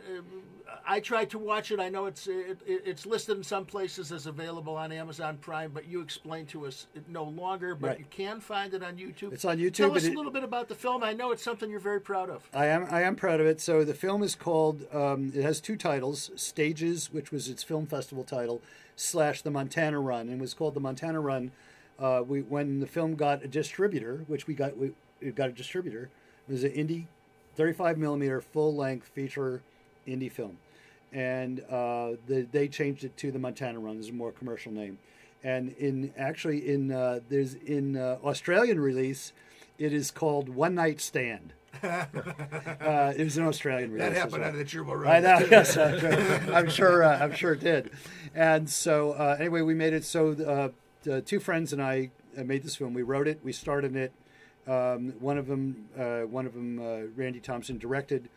[0.87, 1.81] I tried to watch it.
[1.81, 5.71] I know it's it, it- it's listed in some places as available on Amazon Prime,
[5.73, 7.75] but you explained to us it no longer.
[7.75, 7.99] But Right.
[7.99, 9.33] you can find it on YouTube.
[9.33, 11.03] It's on YouTube, Tell us a it- little bit about the film.
[11.03, 12.49] I know it's something you're very proud of.
[12.55, 13.61] I am I am proud of it.
[13.61, 14.87] So the film is called.
[14.95, 18.61] Um, it has two titles: Stages, which was its film festival title,
[18.97, 21.53] slash the Montana Run, and it was called the Montana Run.
[21.99, 25.53] Uh, we when the film got a distributor, which we got we it got a
[25.53, 26.09] distributor.
[26.49, 27.05] It was an indie,
[27.57, 29.63] 35 millimeter full length feature
[30.11, 30.59] indie film,
[31.13, 33.99] and uh, the, they changed it to the Montana Run.
[33.99, 34.99] It's a more commercial name.
[35.43, 39.33] And in actually in uh, there's in uh, Australian release,
[39.79, 41.55] it is called One Night Stand.
[41.83, 44.09] Uh, it was an Australian release.
[44.09, 44.51] That happened well.
[44.51, 45.13] on the Triple Run.
[45.13, 45.47] I know.
[45.51, 46.55] Yes, I'm sure.
[46.55, 47.91] I'm sure, uh, I'm sure it did.
[48.35, 50.05] And so, uh, anyway, we made it.
[50.05, 50.69] So, uh,
[51.03, 52.95] the two friends and I uh, made this film.
[52.95, 53.41] We wrote it.
[53.43, 54.13] We started it.
[54.67, 58.29] Um, one of them, uh, one of them, uh, Randy Thompson, directed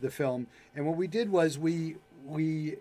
[0.00, 0.46] the film.
[0.74, 2.76] And what we did was we we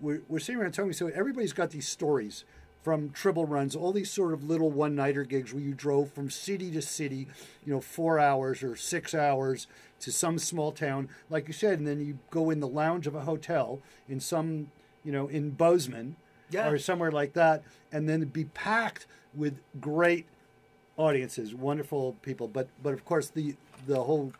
[0.00, 0.92] we're, we're sitting around talking.
[0.92, 2.44] So everybody's got these stories
[2.82, 6.30] from triple runs, all these sort of little one nighter gigs where you drove from
[6.30, 7.26] city to city,
[7.66, 9.66] you know, four hours or six hours
[10.00, 13.16] to some small town, like you said, and then you go in the lounge of
[13.16, 14.70] a hotel in some,
[15.04, 16.14] you know, in Bozeman
[16.50, 16.68] Yeah.
[16.68, 20.26] or somewhere like that, and then be packed with great
[20.96, 22.46] audiences, wonderful people.
[22.48, 23.56] But but of course the
[23.86, 24.32] the whole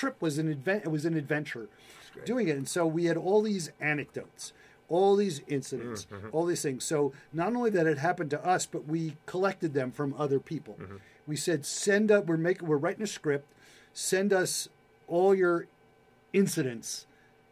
[0.00, 0.84] trip was an advent.
[0.84, 1.68] It was an adventure,
[2.24, 4.54] doing it, and so we had all these anecdotes,
[4.88, 6.28] all these incidents, mm-hmm.
[6.32, 6.84] all these things.
[6.84, 10.78] So not only that it happened to us, but we collected them from other people.
[10.80, 10.96] Mm-hmm.
[11.26, 12.26] We said, send up.
[12.26, 12.66] We're making.
[12.66, 13.46] We're writing a script.
[13.92, 14.68] Send us
[15.06, 15.66] all your
[16.32, 17.06] incidents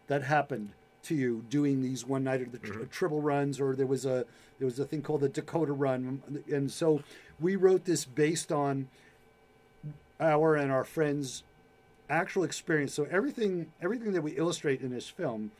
[0.06, 0.70] that happened
[1.02, 2.84] to you doing these one night or the tr- mm-hmm.
[2.90, 4.24] triple runs, or there was a
[4.58, 7.02] there was a thing called the Dakota Run, and so
[7.38, 8.88] we wrote this based on
[10.18, 11.42] our and our friends'
[12.10, 12.94] actual experience.
[12.94, 15.50] So everything everything that we illustrate in this film,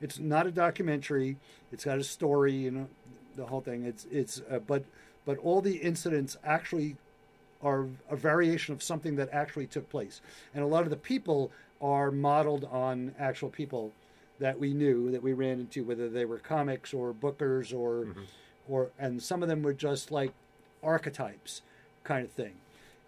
[0.00, 1.36] it's not a documentary.
[1.72, 2.88] It's got a story, you know,
[3.36, 3.84] the whole thing.
[3.84, 4.84] It's it's uh, but
[5.24, 6.96] but all the incidents actually
[7.62, 10.20] are a variation of something that actually took place,
[10.54, 13.92] and a lot of the people are modeled on actual people
[14.38, 18.06] that we knew that we ran into, whether they were comics or bookers or
[18.68, 20.32] or and some of them were just like
[20.82, 21.62] archetypes
[22.04, 22.54] kind of thing,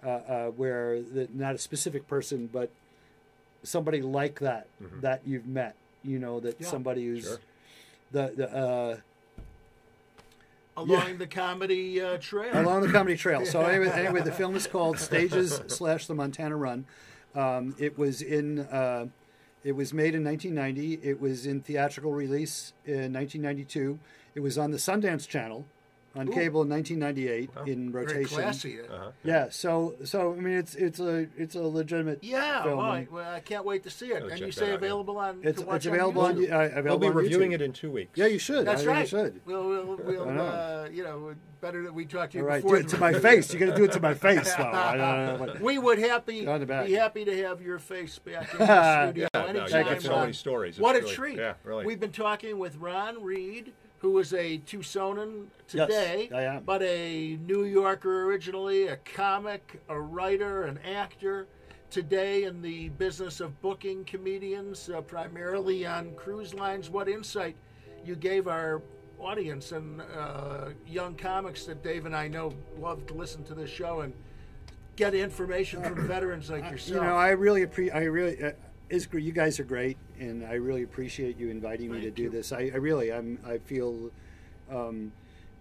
[0.05, 2.71] uh, uh, where the, not a specific person, but
[3.63, 4.67] somebody like that
[5.01, 5.75] that you've met.
[6.03, 6.67] You know that Yeah.
[6.69, 7.39] somebody who's Sure.
[8.13, 8.97] the the uh,
[10.77, 12.59] along the comedy uh, trail.
[12.59, 13.45] along the comedy trail.
[13.45, 16.87] So anyway, anyway, the film is called Stages slash the Montana Run.
[17.35, 18.61] Um, it was in.
[18.61, 19.07] Uh,
[19.63, 21.07] it was made in 1990.
[21.07, 23.99] It was in theatrical release in 1992.
[24.35, 25.67] It was on the Sundance Channel
[26.17, 28.37] on cable in 1998 in Very rotation.
[28.37, 28.79] classy.
[29.23, 29.49] Yeah.
[29.51, 32.79] So so I mean it's it's a it's a legitimate Yeah, film.
[32.79, 34.23] well, I, well, I can't wait to see it.
[34.25, 34.75] I'll and you that say out, yeah.
[34.75, 35.41] available on.
[35.43, 36.53] It's, to watch it's available on, YouTube?
[36.53, 37.55] uh, available We'll be on reviewing YouTube.
[37.55, 38.11] it in two weeks.
[38.19, 38.67] Yeah, you should.
[38.67, 39.01] That's I think right.
[39.03, 39.41] You should.
[39.45, 40.43] We'll, we'll, we'll I know.
[40.43, 42.79] uh, you know, better that we talk to you All right, before.
[42.79, 43.53] do it to my face.
[43.53, 44.65] You got to do it to my face, though.
[44.65, 46.87] I don't know what- We would happy On the back.
[46.87, 50.01] be happy to have your face back in the studio Yeah, no, you anytime.
[50.01, 50.79] so many stories.
[50.81, 51.37] What a treat!
[51.39, 51.85] Yeah, really.
[51.85, 56.65] We've been talking with Ron Reid, who is a Tucsonan today, I am.
[56.65, 61.47] but a New Yorker originally, a comic, a writer, an actor.
[61.91, 66.89] Today in the business of booking comedians, uh, primarily on cruise lines.
[66.89, 67.57] What insight
[68.05, 68.81] you gave our
[69.19, 73.71] audience and uh, young comics that Dave and I know love to listen to this
[73.71, 74.15] show and
[74.97, 77.03] get information from veterans like yourself.
[77.03, 77.95] You know, I really appreciate.
[77.95, 78.53] I really uh,
[78.91, 82.17] is gr- you guys are great, and I really appreciate you inviting me to Thank
[82.17, 82.31] do you.
[82.31, 82.53] this.
[82.53, 84.11] I, I really, I'm, I feel
[84.71, 85.13] um,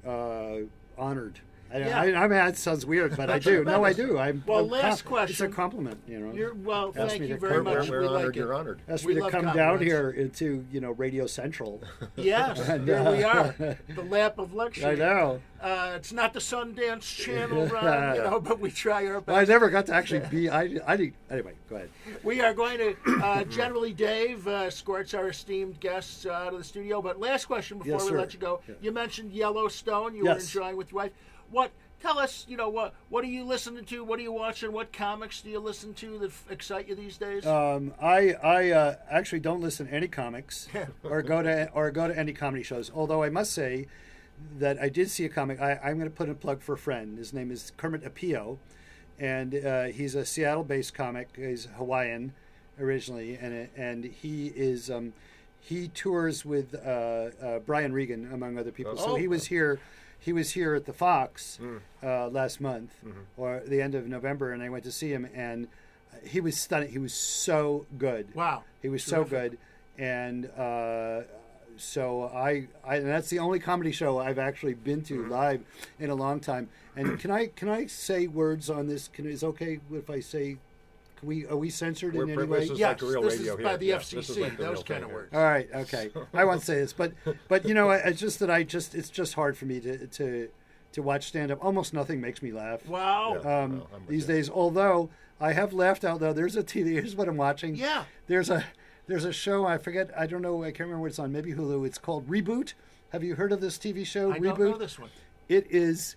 [0.05, 0.57] uh,
[0.97, 1.39] honored.
[1.71, 1.99] I, Yeah.
[1.99, 3.63] I, I mean, that sounds weird, but I do.
[3.63, 4.17] No, I do.
[4.17, 4.43] I'm.
[4.47, 5.31] Well, I'm last question.
[5.31, 6.33] It's a compliment, you know.
[6.33, 6.93] You're well.
[6.97, 7.89] Ask Thank you very come We're, much.
[7.89, 8.25] we're we honored.
[8.27, 8.55] like You're it.
[8.55, 8.81] honored.
[8.87, 11.81] Asked we me to come down here into you know Radio Central.
[12.15, 13.55] Yes, there we are.
[13.95, 14.85] The lap of luxury.
[14.85, 15.41] I know.
[15.61, 19.43] Uh, it's not the Sundance Channel, Ron, you know, but we try our Well, I
[19.43, 20.49] never got to actually be.
[20.49, 21.53] I, I didn't- anyway.
[21.69, 21.89] Go ahead.
[22.23, 26.59] We are going to uh, generally, Dave uh, escorts our esteemed guests uh, out of
[26.59, 27.01] the studio.
[27.01, 28.17] But last question before Yes, we sir.
[28.17, 28.75] let you go, Yeah.
[28.81, 30.15] you mentioned Yellowstone.
[30.15, 30.35] You Yes.
[30.55, 31.11] were enjoying with your wife.
[31.51, 31.71] What?
[32.01, 34.05] Tell us, you know, what what are you listening to?
[34.05, 34.71] What are you watching?
[34.71, 37.45] What comics do you listen to that f- excite you these days?
[37.45, 40.69] Um, I I uh, actually don't listen to any comics
[41.03, 42.89] or go to or go to any comedy shows.
[42.95, 43.87] Although I must say
[44.59, 45.59] that I did see a comic.
[45.59, 47.17] I, I'm going to put in a plug for a friend.
[47.17, 48.59] His name is Kermit Apio,
[49.19, 51.27] and uh, he's a Seattle-based comic.
[51.35, 52.31] He's Hawaiian
[52.79, 55.11] originally, and and he is um,
[55.59, 56.87] he tours with uh,
[57.45, 58.95] uh, Brian Regan among other people.
[58.95, 59.15] So Oh.
[59.15, 59.81] he was here.
[60.19, 61.79] He was here at the Fox Mm.
[62.03, 63.19] uh, last month, Mm-hmm.
[63.37, 65.67] or the end of November, and I went to see him, and
[66.23, 66.89] he was stunning.
[66.91, 68.33] He was so good.
[68.35, 68.63] wow.
[68.81, 69.57] He was so good,
[69.97, 71.21] and uh,
[71.77, 75.31] so I, I, and that's the only comedy show I've actually been to Mm-hmm.
[75.31, 75.61] live
[75.99, 76.69] in a long time.
[76.95, 79.07] And can I, can I say words on this?
[79.07, 80.57] Can is okay if I say?
[81.19, 82.59] Can we are we censored We're in any way?
[82.61, 83.67] this is Yes, like real this radio is here.
[83.67, 84.41] by the Yeah, FCC.
[84.41, 85.17] like the those kind of here.
[85.19, 85.33] words.
[85.33, 86.11] All right, okay.
[86.33, 87.13] I won't say this, but
[87.47, 90.49] but you know, it's just that I just it's just hard for me to to
[90.93, 91.63] to watch stand up.
[91.63, 93.33] Almost nothing makes me laugh Wow.
[93.43, 93.63] Yeah.
[93.63, 94.35] um, Well, I'm these you.
[94.35, 94.49] days.
[94.49, 96.35] Although I have laughed out loud.
[96.35, 96.93] There's a TV.
[96.93, 97.75] Here's what I'm watching.
[97.75, 98.05] Yeah.
[98.27, 98.65] There's a
[99.07, 99.65] there's a show.
[99.65, 100.11] I forget.
[100.17, 100.63] I don't know.
[100.63, 101.31] I can't remember what it's on.
[101.31, 101.85] Maybe Hulu.
[101.85, 102.73] It's called Reboot.
[103.11, 104.31] Have you heard of this TV show?
[104.31, 104.57] I Reboot.
[104.57, 105.09] don't know this one.
[105.47, 106.15] It is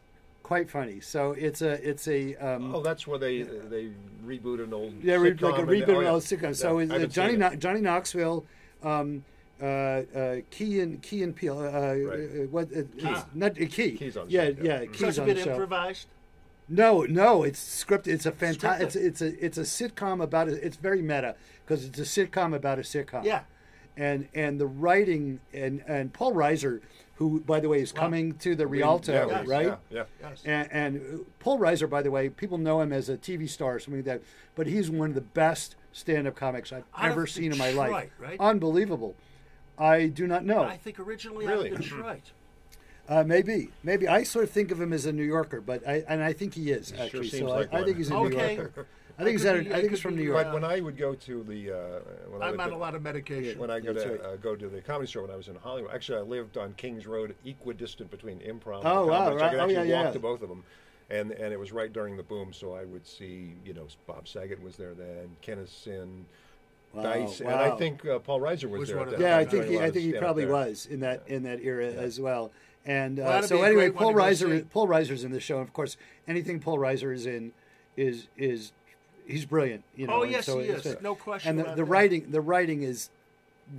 [0.52, 1.00] quite funny.
[1.00, 3.88] So it's a it's a um, Oh, that's where they they
[4.26, 6.10] reboot an old yeah, sitcom like a and- reboot oh, of yeah.
[6.10, 6.54] old sitcom.
[6.54, 7.58] So Yeah, it's, uh, Johnny seen Kno- it.
[7.58, 8.44] Johnny Knoxville,
[8.82, 9.24] um,
[9.62, 11.58] uh, uh, Key and Key and Peele.
[11.58, 12.16] Uh, uh,
[12.50, 12.68] what?
[12.70, 13.24] Uh, Keys.
[13.34, 13.92] Not uh, Key.
[13.92, 14.80] Keys on the yeah, show, yeah.
[14.80, 14.80] yeah.
[14.80, 15.50] So Keys it's a on the bit show.
[15.52, 16.06] improvised.
[16.68, 18.08] No, no, it's scripted.
[18.08, 18.86] It's a fantastic.
[18.88, 21.34] It's, it's a it's a sitcom about a, it's very meta
[21.64, 23.24] because it's a sitcom about a sitcom.
[23.24, 23.42] Yeah.
[23.96, 26.80] and and the writing and and Paul Reiser,
[27.16, 29.46] who by the way is coming to the Rialto, Yeah, Yes.
[29.46, 29.66] right?
[29.66, 30.04] Yeah, yeah.
[30.20, 30.42] Yes.
[30.44, 33.78] And, and Paul Reiser, by the way, people know him as a TV star or
[33.78, 34.22] something like that,
[34.54, 37.90] but he's one of the best stand-up comics I've Out ever seen in my life.
[37.90, 38.40] Detroit, right?
[38.40, 39.14] Unbelievable.
[39.78, 40.62] I do not know.
[40.64, 41.70] I think originally Really?
[41.70, 42.32] out of Detroit.
[43.08, 46.04] Uh, maybe, maybe I sort of think of him as a New Yorker, but I
[46.08, 47.28] and I think he is actually.
[47.28, 48.54] seems so like I, I think he's a Okay.
[48.54, 48.86] New Yorker.
[49.22, 50.28] I I think he's could out be- I I think he's could from be New
[50.28, 50.44] York.
[50.44, 51.76] But when I would go to the uh,
[52.30, 53.58] when I I'm would on go- a lot of medication.
[53.58, 54.20] when I go That's to right.
[54.20, 55.92] uh, go to the comedy store when I was in Hollywood.
[55.94, 58.82] Actually, I lived on Kings Road, equidistant between Improv.
[58.84, 59.50] Oh, and wow, comedy, so I right.
[59.50, 60.10] could Oh, actually yeah, walk yeah.
[60.12, 60.64] to both of them,
[61.10, 62.52] and and it was right during the boom.
[62.52, 66.24] So I would see, you know, Bob Saget was there then, Kinison,
[66.92, 67.74] Wow, Dice, and wow.
[67.74, 68.98] I think uh, Paul Reiser was, Was there.
[68.98, 70.10] one at of that Yeah, I time, think doing he, lot I of think he
[70.10, 70.52] stand-up probably there.
[70.52, 72.52] was in that in that era as well.
[72.84, 74.64] And uh, that'd so a anyway, great one Paul to go Reiser see.
[74.64, 75.58] Paul Reiser's in the show.
[75.58, 75.96] And of course,
[76.28, 77.52] anything Paul Reiser is in
[77.96, 78.72] is is
[79.26, 79.84] he's brilliant.
[79.96, 80.20] You know.
[80.20, 81.00] Oh, yes, so he it's- is.
[81.02, 83.10] No question And the, about the writing the writing is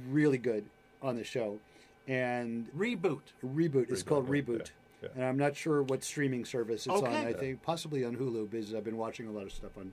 [0.10, 0.66] really good
[1.02, 1.60] on the show,
[2.08, 3.22] and Reboot.
[3.46, 4.72] Reboot is Reboot, called right, Reboot.
[5.02, 5.10] yeah, yeah.
[5.16, 7.04] And I'm not sure what streaming service it's on.
[7.08, 7.28] Okay.
[7.28, 9.92] I think possibly on Hulu because I've been watching a lot of stuff on.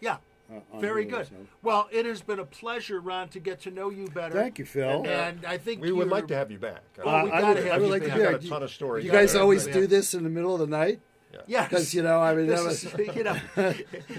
[0.00, 0.16] Yeah.
[0.50, 1.26] uh, Very Hulu, good.
[1.28, 1.34] so.
[1.62, 4.34] Well, it has been a pleasure, Ron, to get to know you better.
[4.34, 5.06] Thank you, Phil.
[5.06, 6.82] And I think We would like to have you back.
[7.04, 8.16] Oh, we I gotta would, have I would you like to back.
[8.18, 9.04] do Got a ton of stories.
[9.04, 9.42] You out guys there.
[9.42, 9.72] always Yeah.
[9.74, 11.00] do this in the middle of the night.
[11.46, 12.84] Yeah, because you know, I mean, this that was.
[12.84, 13.36] is you know,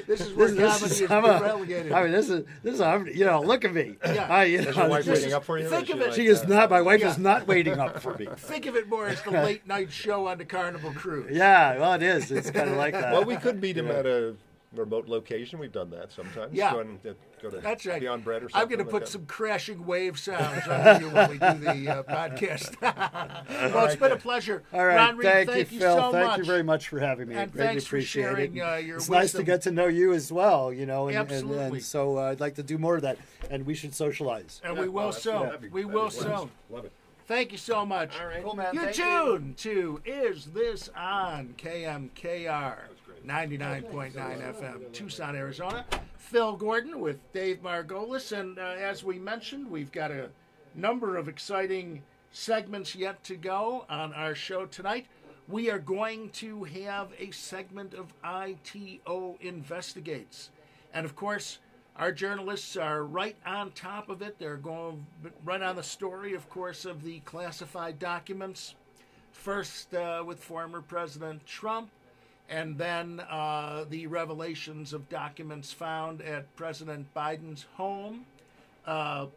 [0.08, 1.92] this is where This, comedy this is is, I'm a, relegated.
[1.92, 3.98] I mean, this is this is I'm, you know, look at me.
[4.06, 4.28] Yeah.
[4.30, 5.70] I, you Is know, your wife waiting is- up for you?
[5.70, 6.70] think of it- She like, is uh, not.
[6.70, 7.10] My wife Yeah.
[7.12, 8.28] is not waiting up for me.
[8.38, 11.36] Think of it more as the late night show on the Carnival Cruise.
[11.36, 12.32] Yeah, well, it is.
[12.32, 13.12] It's kind of like that.
[13.12, 14.36] Well, we could meet him at a
[14.74, 15.60] remote location.
[15.60, 16.54] We've done that sometimes.
[16.54, 16.74] Yeah.
[16.74, 18.00] Go, and, uh, go to That's right.
[18.00, 18.62] Beyond Bread or something.
[18.62, 19.12] I'm going to put that.
[19.12, 22.80] some crashing wave sounds on you when we do the uh, podcast.
[23.74, 24.64] well, it's been a pleasure.
[24.74, 25.96] All right, Ron Reid, thank, thank you, you Phil.
[25.98, 26.38] so thank much.
[26.40, 27.34] you very much for having me.
[27.36, 28.62] And I greatly thanks for sharing, it.
[28.62, 30.72] uh, your it's nice to get to know you as well.
[30.72, 31.66] You know, and, and, Absolutely.
[31.80, 33.18] and so uh, I'd like to do more of that,
[33.50, 34.62] and we should socialize.
[34.64, 35.44] And we will Oh, that's- so.
[35.44, 36.50] that'd be- We will be so.
[36.70, 36.92] Love it.
[37.28, 38.20] Thank you so much.
[38.20, 38.44] All right.
[38.44, 38.74] Cool, man.
[38.74, 39.54] You're Thank you.
[39.58, 42.76] to Is This On KMKR
[43.26, 45.86] 99.9 FM, Tucson, Arizona.
[46.18, 48.38] Phil Gordon with Dave Margolis.
[48.38, 50.30] And uh, as we mentioned, we've got a
[50.76, 55.08] number of exciting segments yet to go on our show tonight.
[55.48, 60.52] We are going to have a segment of ITO Investigates.
[60.94, 61.60] And of course,
[61.96, 64.38] our journalists are right on top of it.
[64.38, 65.06] They're going
[65.44, 68.76] right on the story, of course, of the classified documents.
[69.32, 71.90] First uh, with former President Trump,
[72.50, 78.26] and then uh, the revelations of documents found at President Biden's home
[78.88, 79.28] uh,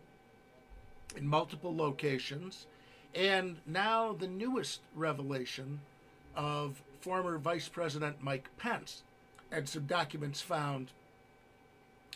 [1.17, 2.67] in multiple locations.
[3.15, 5.81] And now the newest revelation
[6.35, 9.03] of former Vice President Mike Pence
[9.51, 10.89] and some documents found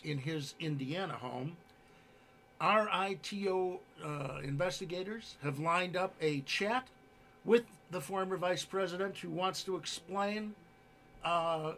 [0.03, 1.57] in his Indiana home.
[2.59, 6.87] Our ITO uh, investigators have lined up a chat
[7.45, 10.55] with the former vice president who wants to explain
[11.23, 11.73] uh,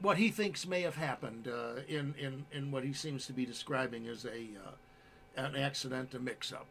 [0.00, 3.44] what he thinks may have happened uh, in, in, in what he seems to be
[3.44, 4.72] describing as a uh,
[5.36, 6.66] an accident, a mix up.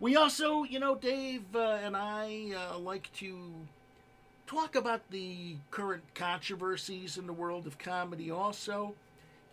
[0.00, 3.36] We also, you know, Dave uh, and I like to
[4.46, 8.94] talk about the current controversies in the world of comedy also.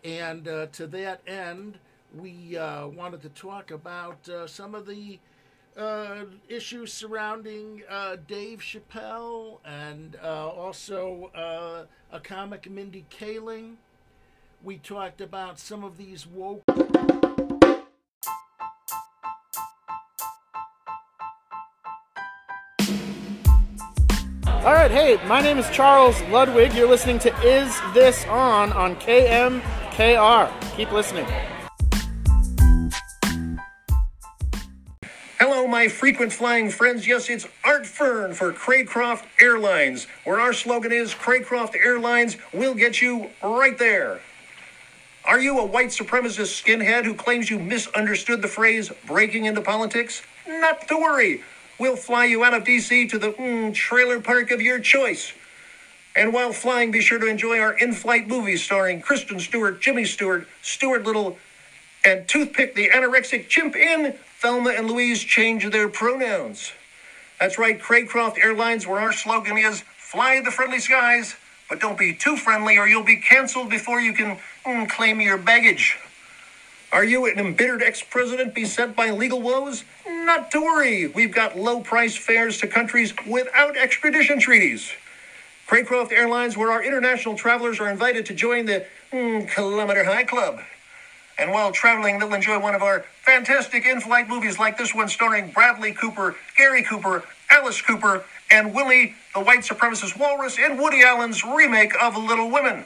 [0.04, 1.78] And to that end,
[2.14, 5.18] we wanted to talk about some of the
[5.76, 13.74] uh, issues surrounding uh, Dave Chappelle and uh, also uh, a comic, Mindy Kaling.
[14.62, 16.62] We talked about some of these woke.
[24.46, 26.74] All right, hey, my name is Charles Ludwig.
[26.74, 30.76] You're listening to Is This On on KMKR.
[30.76, 31.26] Keep listening.
[35.76, 37.06] My frequent flying friends.
[37.06, 43.02] Yes, it's Art Fern for Craycroft Airlines, where our slogan is Craycroft Airlines will get
[43.02, 44.20] you right there.
[45.26, 50.22] Are you a white supremacist skinhead who claims you misunderstood the phrase breaking into politics?
[50.48, 51.42] Not to worry.
[51.78, 53.08] We'll fly you out of D.C.
[53.08, 55.34] to the mm, trailer park of your choice.
[56.16, 60.06] And while flying, be sure to enjoy our in flight movies starring Kristen Stewart, Jimmy
[60.06, 61.36] Stewart, Stuart Little,
[62.02, 66.72] and Toothpick the anorexic chimp in Thelma and Louise change their pronouns.
[67.40, 71.36] That's right, Craycroft Airlines, where our slogan is fly the friendly skies,
[71.68, 75.38] but don't be too friendly or you'll be canceled before you can mm, claim your
[75.38, 75.98] baggage.
[76.92, 79.84] Are you an embittered ex president beset by legal woes?
[80.06, 84.92] Not to worry, we've got low price fares to countries without extradition treaties.
[85.66, 90.60] Craycroft Airlines, where our international travelers are invited to join the mm, Kilometer High Club.
[91.38, 95.08] And while traveling, they'll enjoy one of our fantastic in flight movies like this one
[95.08, 101.02] starring Bradley Cooper, Gary Cooper, Alice Cooper, and Willie, the white supremacist walrus, in Woody
[101.02, 102.84] Allen's remake of Little Women.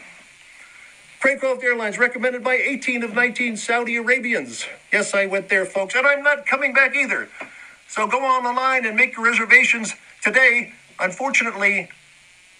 [1.20, 4.64] Craycroft Airlines recommended by 18 of 19 Saudi Arabians.
[4.90, 7.28] Yes, I went there, folks, and I'm not coming back either.
[7.88, 10.72] So go on the line and make your reservations today.
[10.98, 11.90] Unfortunately,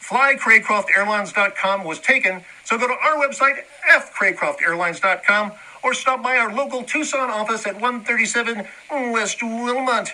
[0.03, 5.53] flycraycroftairlines.com was taken, so go to our website, fcraycroftairlines.com,
[5.83, 8.66] or stop by our local Tucson office at 137
[9.12, 10.11] West Wilmot,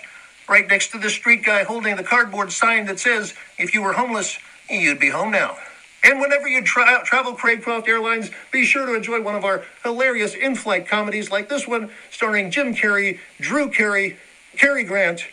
[0.47, 3.93] right next to the street guy holding the cardboard sign that says, if you were
[3.93, 4.37] homeless,
[4.69, 5.57] you'd be home now.
[6.03, 10.35] And whenever you tra- travel Craycroft Airlines, be sure to enjoy one of our hilarious
[10.35, 14.17] in-flight comedies like this one, starring Jim Carrey, Drew Carey,
[14.57, 15.25] Cary Grant,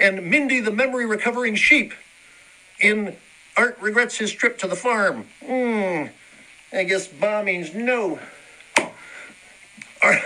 [0.00, 1.92] and Mindy the memory recovering sheep
[2.80, 3.16] in
[3.56, 5.26] Art Regrets His Trip to the Farm.
[5.44, 6.06] Hmm,
[6.72, 8.18] I guess ba means no.
[10.02, 10.20] Are,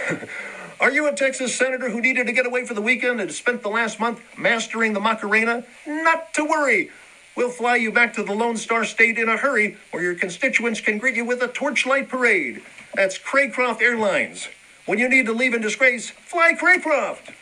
[0.80, 3.62] are you a Texas senator who needed to get away for the weekend and spent
[3.62, 5.64] the last month mastering the Macarena?
[5.86, 6.90] Not to worry.
[7.36, 10.80] We'll fly you back to the Lone Star State in a hurry where your constituents
[10.80, 12.62] can greet you with a torchlight parade.
[12.94, 14.48] That's Craycroft Airlines.
[14.84, 17.32] When you need to leave in disgrace, fly Craycroft.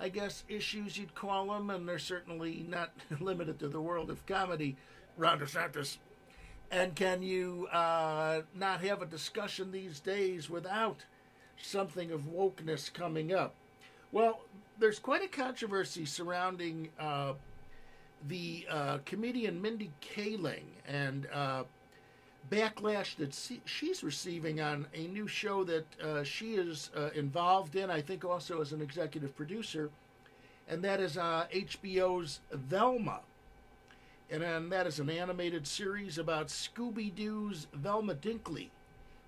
[0.00, 4.24] I guess, issues you'd call them, and they're certainly not limited to the world of
[4.24, 4.76] comedy.
[5.18, 5.98] Ron DeSantis.
[6.70, 11.04] And can you uh, not have a discussion these days without
[11.60, 13.54] something of wokeness coming up?
[14.12, 14.40] Well,
[14.78, 17.34] there's quite a controversy surrounding uh,
[18.26, 21.64] the uh, comedian Mindy Kaling and uh,
[22.50, 27.90] backlash that she's receiving on a new show that uh, she is uh, involved in,
[27.90, 29.90] I think also as an executive producer,
[30.68, 33.20] and that is HBO's Velma.
[34.30, 38.68] And then that is an animated series about Scooby Doo's Velma Dinkley.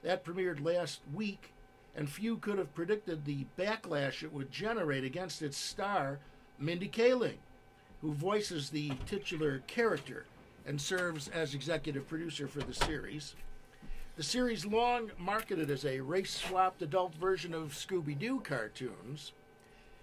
[0.03, 1.53] That premiered last week,
[1.96, 6.18] and few could have predicted the backlash it would generate against its star,
[6.59, 7.38] Mindy Kaling,
[8.03, 10.26] who voices the titular character
[10.66, 13.34] and serves as executive producer for the series.
[14.16, 19.32] The series, long marketed as a race swapped adult version of Scooby Doo cartoons.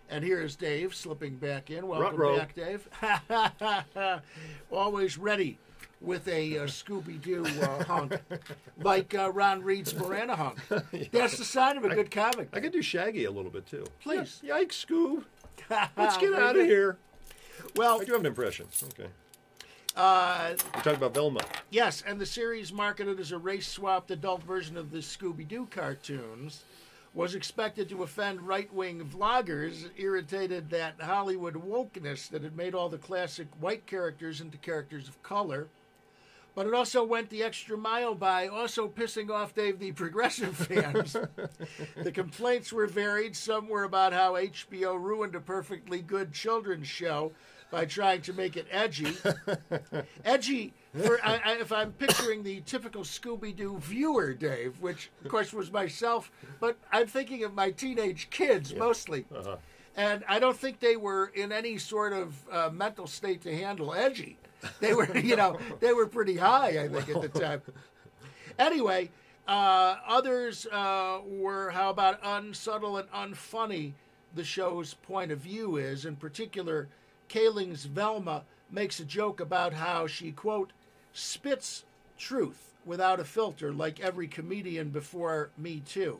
[0.09, 1.85] And here is Dave slipping back in.
[1.87, 2.37] Welcome Ruh-roh.
[2.37, 2.87] back, Dave.
[4.71, 5.57] Always ready
[5.99, 8.17] with a uh, Scooby Doo uh, hunk,
[8.81, 10.59] like uh, Ron Reid's Morana hunk.
[11.11, 12.49] That's the sign of a good comic.
[12.53, 13.85] I could do Shaggy a little bit too.
[14.01, 14.41] Please.
[14.45, 15.23] Yikes, Scoob.
[15.97, 16.97] Let's get out of here.
[17.75, 18.67] Well, I do have an impression.
[18.93, 19.09] Okay.
[19.95, 21.41] uh, We're talking about Velma.
[21.71, 25.67] Yes, and the series marketed as a race swapped adult version of the Scooby Doo
[25.69, 26.63] cartoons
[27.17, 32.89] was expected to offend right wing vloggers irritated that Hollywood wokeness that had made all
[32.89, 35.67] the classic white characters into characters of color.
[36.53, 41.17] But it also went the extra mile by also pissing off Dave the progressive fans.
[42.03, 43.35] the complaints were varied.
[43.35, 47.31] Some were about how HBO ruined a perfectly good children's show
[47.71, 49.17] by trying to make it edgy
[50.23, 50.73] edgy.
[51.05, 55.53] For, I, I, if I'm picturing the typical Scooby Doo viewer, Dave, which of course
[55.53, 59.25] was myself, but I'm thinking of my teenage kids mostly,
[59.95, 63.93] and I don't think they were in any sort of uh, mental state to handle
[63.93, 64.37] edgy.
[64.79, 67.61] They were, you know, they were pretty high, I think, at the time.
[68.57, 69.09] Anyway,
[69.47, 73.93] uh, others uh, were how about unsubtle and unfunny
[74.35, 76.05] the show's point of view is.
[76.05, 76.87] In particular,
[77.27, 80.71] Kaling's Velma makes a joke about how she, quote,
[81.17, 81.83] spits
[82.17, 86.19] truth without a filter like every comedian before Me Too,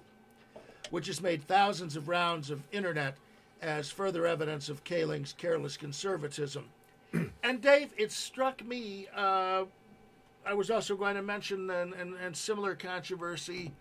[0.89, 3.15] which has made thousands of rounds of internet
[3.61, 6.65] as further evidence of Kaling's careless conservatism.
[7.43, 9.07] and Dave, it struck me.
[9.15, 9.65] Uh,
[10.45, 13.71] I was also going to mention, and, and, and similar controversy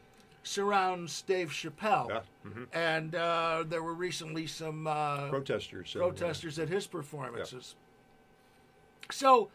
[0.42, 2.08] surrounds Dave Chappelle.
[2.08, 5.90] Yeah, And uh, there were recently some uh, Protesters.
[5.90, 7.74] so, protesters at his performances.
[9.10, 9.48] So,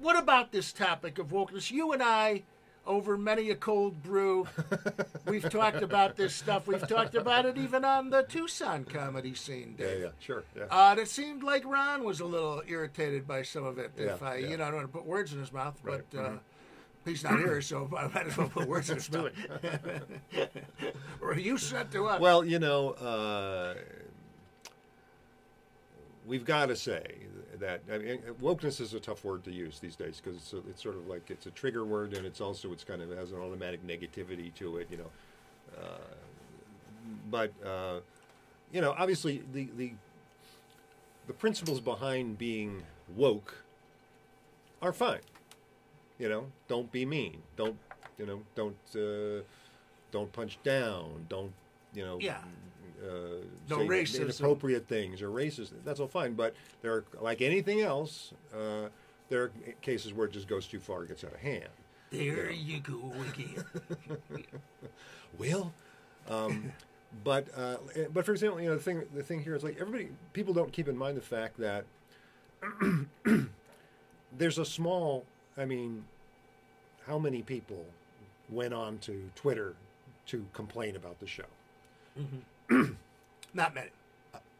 [0.00, 1.70] what about this topic of wokeness?
[1.70, 2.42] You and I,
[2.86, 4.46] over many a cold brew,
[5.26, 6.66] we've talked about this stuff.
[6.66, 10.00] We've talked about it even on the Tucson comedy scene, Yeah, Dave.
[10.02, 10.44] yeah, sure.
[10.56, 10.64] Yeah.
[10.70, 13.92] Uh, and it seemed like Ron was a little irritated by some of it.
[13.96, 14.48] if Yeah, I, yeah.
[14.48, 16.30] you know, I don't want to put words in his mouth, Right, but uh,
[17.04, 19.32] he's not here, so I might as well put words in his mouth.
[21.20, 22.20] or you said to us.
[22.20, 23.74] Well, you know, uh,
[26.26, 27.16] we've got to say
[27.60, 30.82] that I mean, wokeness is a tough word to use these days because it's, it's
[30.82, 33.38] sort of like it's a trigger word and it's also it's kind of has an
[33.38, 35.10] automatic negativity to it, you know.
[35.76, 35.98] Uh,
[37.30, 38.00] but uh,
[38.72, 39.92] you know, obviously the the
[41.26, 42.82] the principles behind being
[43.16, 43.64] woke
[44.82, 45.20] are fine.
[46.18, 47.42] You know, don't be mean.
[47.56, 47.78] Don't
[48.18, 48.42] you know?
[48.54, 49.42] Don't uh,
[50.10, 51.26] don't punch down.
[51.28, 51.52] Don't
[51.94, 52.18] you know?
[52.20, 52.38] Yeah.
[53.02, 54.22] Uh, No racism.
[54.22, 55.70] inappropriate things or racist.
[55.84, 56.34] That's all fine.
[56.34, 58.32] But there are like anything else.
[58.52, 58.88] Uh,
[59.28, 61.68] there are cases where it just goes too far, it gets out of hand.
[62.10, 63.64] there you go again.
[65.38, 65.72] Well,
[66.28, 66.72] um,
[67.22, 67.76] but uh,
[68.12, 70.72] but for example, you know the thing the thing here is like everybody people don't
[70.72, 71.84] keep in mind the fact that
[74.36, 75.24] there's a small.
[75.56, 76.04] I mean,
[77.06, 77.84] how many people
[78.50, 79.74] went on to Twitter
[80.26, 81.44] to complain about the show?
[83.54, 83.88] Not many.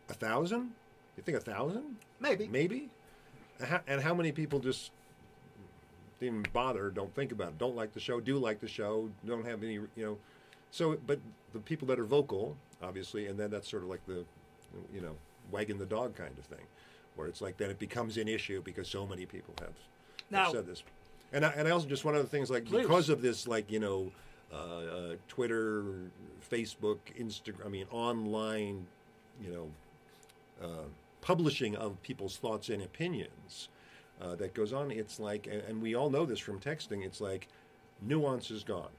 [0.09, 0.73] A thousand?
[1.17, 1.97] You think a thousand?
[2.21, 2.49] Maybe.
[2.49, 2.89] Maybe.
[3.59, 4.91] And how, and how many people just
[6.21, 6.91] didn't even bother?
[6.91, 7.59] Don't think about it.
[7.59, 8.21] Don't like the show.
[8.21, 9.11] Do like the show.
[9.27, 9.75] Don't have any.
[9.75, 10.19] You know.
[10.71, 11.19] So, but
[11.53, 14.25] the people that are vocal, obviously, and then that's sort of like the,
[14.95, 15.15] you know,
[15.51, 16.65] wagging the dog kind of thing,
[17.17, 19.73] where it's like then it becomes an issue because so many people have,
[20.31, 20.83] Now- have said this.
[21.33, 22.83] And I, and I also just one of the things like Please.
[22.83, 24.11] because of this like you know,
[24.53, 25.85] uh, uh, Twitter,
[26.51, 27.67] Facebook, Instagram.
[27.67, 28.87] I mean, online,
[29.43, 30.87] you know, uh,
[31.21, 33.69] publishing of people's thoughts and opinions
[34.21, 34.91] uh, that goes on.
[34.91, 37.05] It's like, and, we all know this from texting.
[37.05, 37.49] It's like
[38.01, 38.91] nuance is gone.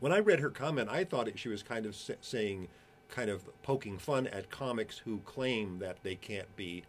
[0.00, 2.68] When I read her comment, I thought it, she was kind of sa- saying
[3.08, 6.84] kind of poking fun at comics who claim that they can't be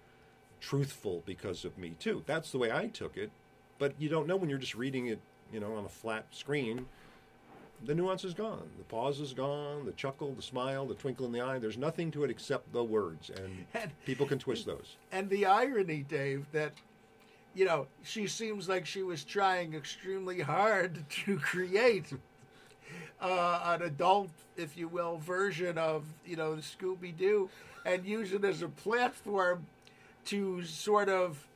[0.59, 2.23] truthful because of Me Too.
[2.25, 3.31] That's the way I took it.
[3.79, 5.19] But you don't know when you're just reading it,
[5.51, 6.85] you know, on a flat screen.
[7.83, 8.69] The nuance is gone.
[8.77, 9.85] The pause is gone.
[9.85, 11.57] The chuckle, the smile, the twinkle in the eye.
[11.57, 14.97] There's nothing to it except the words, and And- people can twist those.
[15.11, 16.73] And the irony, Dave, that
[17.55, 22.13] you know she seems like she was trying extremely hard to create
[23.19, 27.49] uh, an adult, if you will, version of you know Scooby Doo,
[27.85, 29.65] and use it as a platform
[30.25, 31.47] to sort of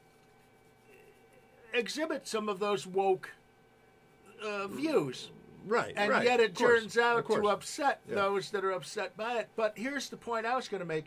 [1.71, 3.29] exhibit some of those woke
[4.43, 5.29] uh, views.
[5.65, 5.93] Right.
[5.97, 8.15] And right, yet it course, turns out to upset Yeah.
[8.15, 9.49] those that are upset by it.
[9.55, 11.05] But here's the point I was going to make.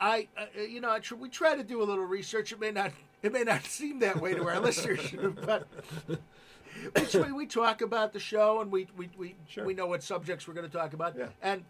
[0.00, 2.52] I, uh, you know, I tr- we try to do a little research.
[2.52, 2.92] It may not,
[3.22, 5.00] it may not seem that way to our listeners,
[5.44, 5.66] but
[6.08, 9.64] we, we, we talk about the show and we we we, Sure.
[9.64, 11.16] we know what subjects we're going to talk about.
[11.18, 11.28] Yeah.
[11.42, 11.64] And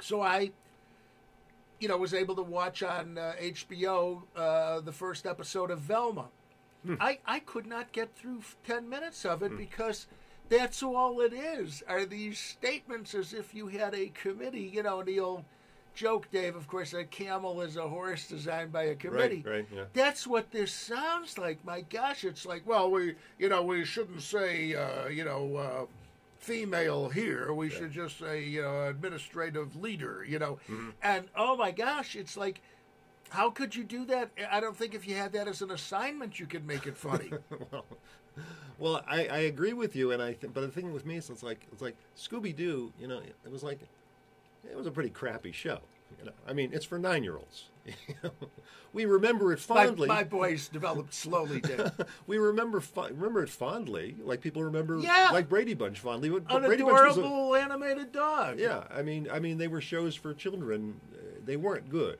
[0.00, 0.50] so I,
[1.80, 6.26] you know, was able to watch on uh, HBO uh, the first episode of Velma.
[6.84, 6.94] Hmm.
[7.00, 10.06] I I could not get through ten minutes of it because
[10.48, 11.82] that's all it is.
[11.88, 14.70] Are these statements as if you had a committee?
[14.72, 15.44] You know, the old
[15.94, 16.56] joke, Dave.
[16.56, 19.42] Of course, a camel is a horse designed by a committee.
[19.44, 19.84] right, right, yeah.
[19.92, 21.64] That's what this sounds like.
[21.64, 25.86] My gosh, it's like, well, we, you know, we shouldn't say, uh, you know, uh,
[26.38, 27.52] female here.
[27.52, 30.58] We should just say uh, administrative leader, you know.
[30.70, 30.90] Mm-hmm.
[31.02, 32.62] And oh my gosh, it's like,
[33.30, 34.30] how could you do that?
[34.50, 37.30] I don't think if you had that as an assignment, you could make it funny.
[37.70, 37.84] Well,
[39.08, 41.42] I, I agree with you, and I th- but the thing with me is it's
[41.42, 42.92] like it's like Scooby Doo.
[43.00, 43.80] You know, it was like
[44.68, 45.78] it was a pretty crappy show.
[46.18, 47.64] You know, I mean, it's for nine year olds.
[48.92, 50.08] we remember it fondly.
[50.08, 51.62] my boys developed slowly,
[52.26, 55.30] we remember fo- remember it fondly, like people remember Yeah.
[55.32, 56.30] like Brady Bunch fondly.
[56.30, 58.58] But, An Brady Bunch was a, adorable animated dog.
[58.58, 58.84] yeah.
[58.94, 61.00] I mean, I mean, they were shows for children.
[61.44, 62.18] They weren't good,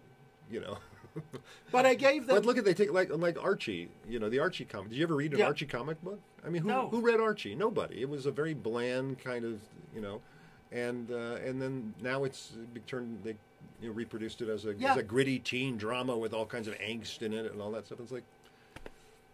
[0.51, 0.79] you know.
[1.73, 2.37] But I gave them.
[2.37, 4.89] But look at they take like like Archie, you know, the Archie comic.
[4.91, 5.47] Did you ever read an Yeah.
[5.47, 6.19] Archie comic book?
[6.45, 6.89] I mean, who No.
[6.89, 7.55] who read Archie?
[7.55, 8.01] Nobody.
[8.01, 9.61] It was a very bland kind of,
[9.95, 10.21] you know,
[10.73, 12.53] and uh, and then now it's
[12.87, 13.37] turned they
[13.83, 14.93] you know, reproduced it as a Yeah.
[14.93, 17.87] as a gritty teen drama with all kinds of angst in it and all that
[17.87, 18.01] stuff.
[18.01, 18.25] It's like,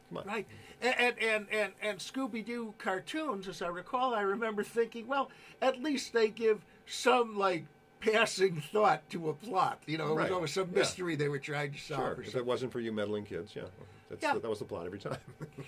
[0.08, 0.46] come on, Right,
[0.82, 5.30] and and and and, and Scooby Doo cartoons, as I recall, I remember thinking, well,
[5.62, 7.64] at least they give some like
[8.12, 9.82] passing thought to a plot.
[9.86, 10.78] You know, it was always some yeah.
[10.78, 12.16] mystery they were trying to solve.
[12.16, 12.22] Sure.
[12.22, 13.62] If it wasn't for you meddling kids, yeah,
[14.10, 14.34] that's Yeah.
[14.34, 15.18] that was the plot every time.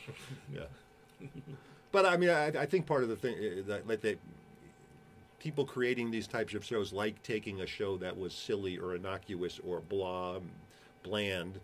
[0.55, 0.65] yeah.
[1.93, 4.19] But I mean, I, I think part of the thing uh, that like they
[5.39, 9.61] people creating these types of shows like taking a show that was silly or innocuous
[9.67, 10.39] or blah,
[11.03, 11.61] bland,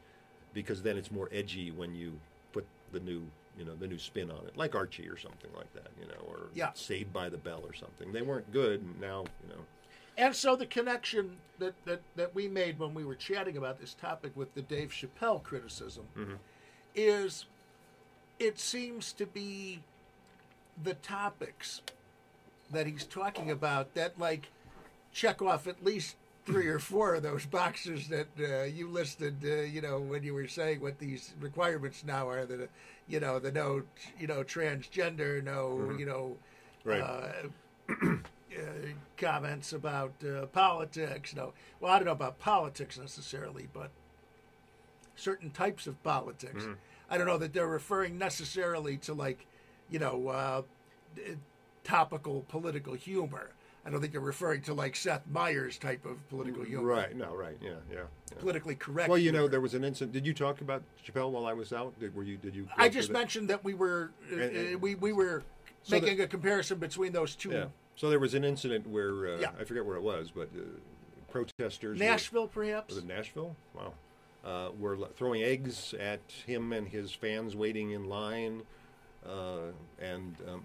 [0.55, 2.13] because then it's more edgy when you
[2.53, 3.23] put the new
[3.59, 6.21] you know the new spin on it, like Archie or something like that, you know,
[6.27, 6.71] or Yeah.
[6.75, 8.13] Saved by the Bell or something.
[8.13, 8.81] They weren't good.
[8.81, 9.61] and Now you know.
[10.19, 13.95] And so the connection that, that, that we made when we were chatting about this
[13.95, 16.05] topic with the Dave Chappelle criticism
[16.95, 17.47] is
[18.39, 19.81] it seems to be
[20.83, 21.81] the topics
[22.71, 24.49] that he's talking about that like
[25.13, 29.61] check off at least three or four of those boxes that uh, you listed uh,
[29.63, 32.67] you know when you were saying what these requirements now are that uh,
[33.09, 33.83] you know the no
[34.19, 36.37] you know transgender no you know
[36.85, 37.01] Right.
[37.01, 37.95] uh,
[38.59, 41.35] uh, comments about uh, politics.
[41.35, 43.91] No, well, I don't know about politics necessarily, but
[45.17, 46.65] certain types of politics.
[47.11, 49.47] I don't know that they're referring necessarily to like,
[49.91, 50.63] you know, uh,
[51.85, 53.51] topical political humor.
[53.85, 56.87] I don't think they're referring to like Seth Meyers type of political humor.
[56.87, 57.17] Right.
[57.17, 57.35] No.
[57.35, 57.57] Right.
[57.61, 57.71] Yeah.
[57.91, 57.97] Yeah.
[58.31, 58.39] yeah.
[58.39, 59.09] Politically correct.
[59.09, 60.13] Well, you know, there was an incident.
[60.13, 61.99] Did you talk about Chappelle while I was out?
[61.99, 62.37] Did, were you?
[62.37, 62.69] Did you?
[62.77, 63.15] I just that?
[63.15, 65.43] mentioned that we were uh, And- and- uh, we we were
[65.83, 67.51] So making the- a comparison between those two.
[67.51, 67.65] Yeah.
[67.97, 69.51] So there was an incident where uh, Yeah.
[69.61, 70.63] I forget where it was, but uh,
[71.31, 71.99] protesters.
[71.99, 72.95] Nashville, Were, perhaps.
[72.95, 73.57] was it Nashville?
[73.75, 73.93] Wow.
[74.45, 78.63] Uh, were throwing eggs at him and his fans waiting in line,
[79.25, 79.71] uh,
[80.01, 80.65] and um,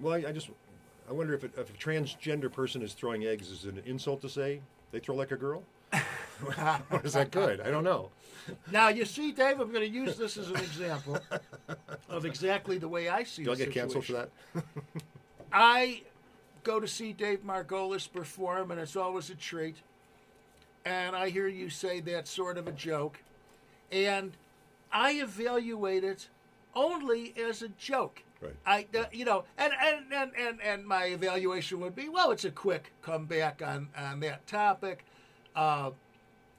[0.00, 0.48] well, I, I just
[1.08, 4.28] I wonder if, it, if a transgender person is throwing eggs is an insult to
[4.30, 4.60] say
[4.90, 5.62] they throw like a girl.
[5.92, 7.60] or is that good?
[7.60, 8.10] I don't know.
[8.72, 11.18] Now you see, Dave, I'm going to use this as an example
[12.08, 13.44] of exactly the way I see.
[13.44, 14.30] Do I get canceled for that?
[15.56, 16.02] I
[16.64, 19.76] go to see Dave Margolis perform, and it's always a treat.
[20.84, 23.22] And I hear you say that sort of a joke,
[23.90, 24.32] and
[24.92, 26.28] I evaluate it
[26.74, 28.22] only as a joke.
[28.42, 28.54] Right.
[28.66, 32.44] I, uh, you know, and, and, and, and, and my evaluation would be, well, it's
[32.44, 35.06] a quick comeback on, on that topic.
[35.56, 35.92] Uh,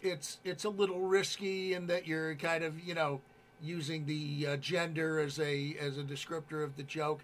[0.01, 3.19] it's it's a little risky in that you're kind of you know
[3.63, 7.21] using the uh, gender as a as a descriptor of the joke,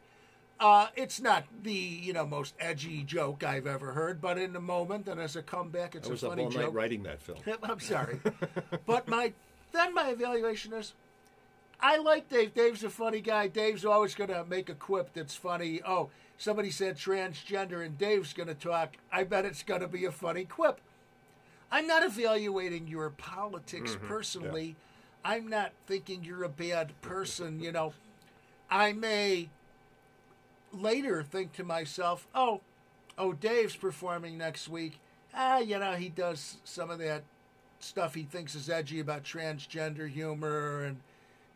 [0.59, 4.61] Uh, it's not the you know most edgy joke I've ever heard, but in the
[4.61, 6.73] moment and as a comeback, it's I was a up funny all night joke.
[6.73, 7.39] writing that film.
[7.63, 8.19] I'm sorry,
[8.85, 9.33] but my
[9.71, 10.93] then my evaluation is,
[11.81, 12.53] I like Dave.
[12.53, 13.47] Dave's a funny guy.
[13.47, 15.81] Dave's always going to make a quip that's funny.
[15.85, 18.95] Oh, somebody said transgender, and Dave's going to talk.
[19.11, 20.79] I bet it's going to be a funny quip.
[21.71, 24.75] I'm not evaluating your politics personally.
[25.25, 27.59] I'm not thinking you're a bad person.
[27.59, 27.93] You know,
[28.69, 29.49] I may
[30.73, 32.61] later think to myself, oh,
[33.17, 34.99] oh, Dave's performing next week.
[35.33, 37.23] Ah, you know, he does some of that
[37.79, 40.83] stuff he thinks is edgy about transgender humor.
[40.83, 40.97] And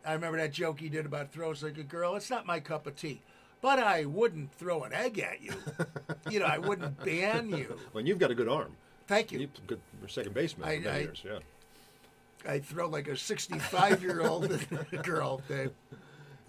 [0.04, 2.16] I remember that joke he did about throws like a girl.
[2.16, 3.22] It's not my cup of tea.
[3.60, 5.52] But I wouldn't throw an egg at you.
[6.30, 7.76] you know, I wouldn't ban you.
[7.92, 8.76] Well, you've got a good arm.
[9.08, 9.40] Thank you.
[9.40, 11.22] You good second baseman I- for many I- years.
[11.24, 11.38] Yeah.
[12.46, 14.48] I throw like a 65 year old
[15.02, 15.72] girl, Dave.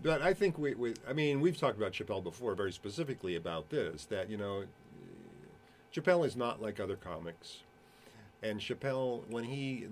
[0.02, 3.70] But I think we, we, I mean, we've talked about Chappelle before, very specifically about
[3.70, 4.06] this.
[4.06, 4.64] That you know,
[5.94, 7.60] Chappelle is not like other comics,
[8.42, 9.88] and Chappelle, when he,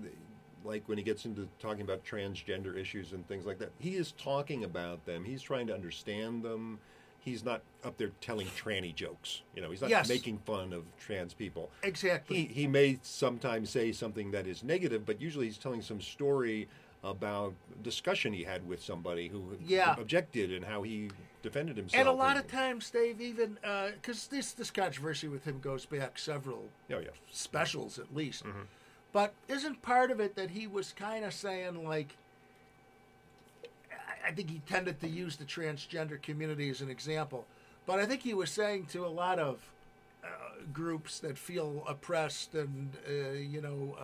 [0.64, 4.12] like, when he gets into talking about transgender issues and things like that, he is
[4.12, 5.24] talking about them.
[5.24, 6.78] He's trying to understand them.
[7.20, 9.42] He's not up there telling tranny jokes.
[9.54, 10.08] You know, he's not Yes.
[10.08, 11.68] making fun of trans people.
[11.82, 12.46] Exactly.
[12.46, 16.68] He he may sometimes say something that is negative, but usually he's telling some story
[17.04, 19.94] about discussion he had with somebody who Yeah.
[19.98, 21.10] objected and how he
[21.42, 22.00] defended himself.
[22.00, 23.56] And a lot of times, Dave, even
[23.94, 28.44] because this this controversy with him goes back several oh yeah, specials at least.
[29.12, 32.16] But isn't part of it that he was kind of saying like,
[33.92, 37.46] I- I think he tended to use the transgender community as an example,
[37.86, 39.70] but I think he was saying to a lot of
[40.24, 40.28] uh,
[40.72, 43.96] groups that feel oppressed and uh, you know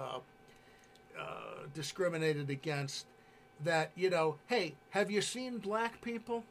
[1.19, 3.07] uh, discriminated against
[3.63, 6.45] that you know, hey, have you seen black people?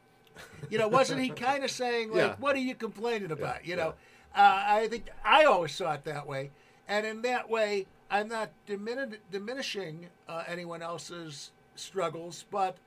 [0.70, 2.36] You know, wasn't he kind of saying like, Yeah.
[2.40, 3.66] what are you complaining about?
[3.66, 3.90] you know,
[4.36, 6.52] uh, I think I always saw it that way,
[6.88, 12.78] and in that way, I'm not dimin- diminishing uh, anyone else's struggles, but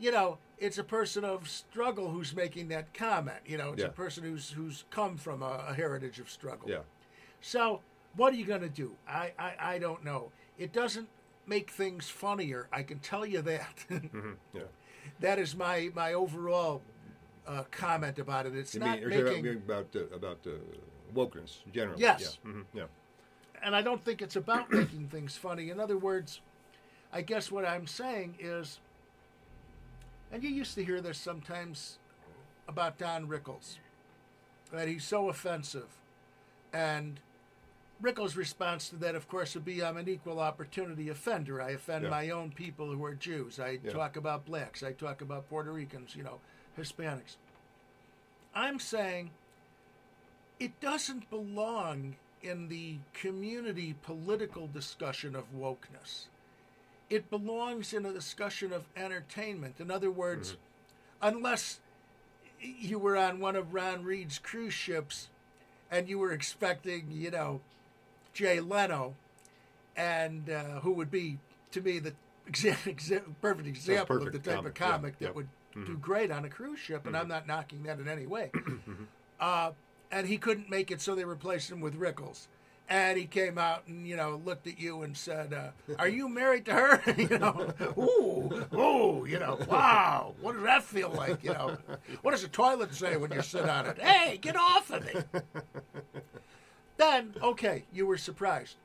[0.00, 3.38] you know, it's a person of struggle who's making that comment.
[3.46, 3.88] You know, it's Yeah.
[3.88, 6.68] a person who's who's come from a, a heritage of struggle.
[6.70, 6.78] yeah.
[7.40, 7.80] So,
[8.16, 8.92] what are you going to do?
[9.08, 10.30] I, I I don't know.
[10.58, 11.08] It doesn't
[11.48, 12.68] make things funnier.
[12.72, 13.84] I can tell you that.
[14.54, 14.62] Yeah.
[15.20, 16.82] that is my my overall
[17.46, 18.54] uh, comment about it.
[18.54, 20.50] It's You not mean making, talking about uh, about uh,
[21.14, 22.00] wokeness generally?
[22.02, 22.38] Yes.
[22.44, 22.50] Yeah.
[22.50, 22.84] hmm yeah.
[23.62, 25.70] and I don't think it's about making things funny.
[25.70, 26.40] In other words,
[27.12, 28.80] I guess what I'm saying is,
[30.32, 31.98] and you used to hear this sometimes
[32.68, 33.78] about Don Rickles,
[34.72, 35.88] that he's so offensive,
[36.72, 37.20] and
[38.00, 41.60] Rickles' response to that, of course, would be, "I'm an equal opportunity offender.
[41.60, 42.10] I offend Yeah.
[42.10, 43.58] my own people who are Jews.
[43.58, 43.90] I Yeah.
[43.90, 44.82] talk about blacks.
[44.82, 46.14] I talk about Puerto Ricans.
[46.14, 46.40] You know,
[46.76, 47.36] Hispanics."
[48.54, 49.30] I'm saying
[50.58, 56.26] it doesn't belong in the community political discussion of wokeness.
[57.10, 59.80] It belongs in a discussion of entertainment.
[59.80, 61.36] In other words, mm-hmm.
[61.36, 61.80] unless
[62.60, 65.28] you were on one of Ron Reid's cruise ships
[65.90, 67.60] and you were expecting, you know,
[68.38, 69.16] Jay Leno,
[69.96, 71.38] and uh, who would be,
[71.72, 72.14] to me, the
[72.48, 75.36] exa- exa- perfect example of the perfect type of comic, yeah, that yeah.
[75.74, 78.52] would do great on a cruise ship, and I'm not knocking that in any way.
[79.40, 79.72] uh,
[80.12, 82.46] and he couldn't make it, so they replaced him with Rickles.
[82.88, 86.26] And he came out and you know looked at you and said, uh, "Are you
[86.26, 91.44] married to her?" you know, ooh, ooh, you know, wow, what does that feel like?
[91.44, 91.76] You know,
[92.22, 93.98] what does the toilet say when you sit on it?
[93.98, 95.42] Hey, get off of me!
[96.98, 98.76] Then okay, you were surprised,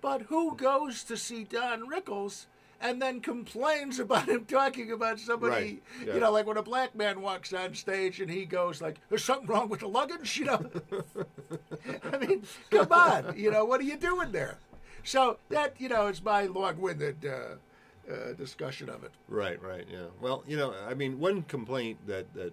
[0.00, 2.46] but who goes to see Don Rickles?
[2.84, 6.14] And then complains about him talking about somebody, Right, yeah.
[6.14, 9.22] you know, like when a black man walks on stage and he goes like, "There's
[9.22, 10.66] something wrong with the luggage," you know.
[12.12, 14.58] I mean, come on, you know, what are you doing there?
[15.04, 19.12] So that you know is my long-winded uh, uh, discussion of it.
[19.28, 20.06] Right, right, yeah.
[20.20, 22.52] Well, you know, I mean, one complaint that that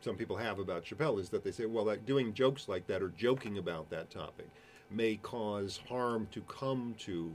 [0.00, 3.02] some people have about Chappelle is that they say, well, like doing jokes like that
[3.02, 4.48] or joking about that topic
[4.90, 7.30] may cause harm to come to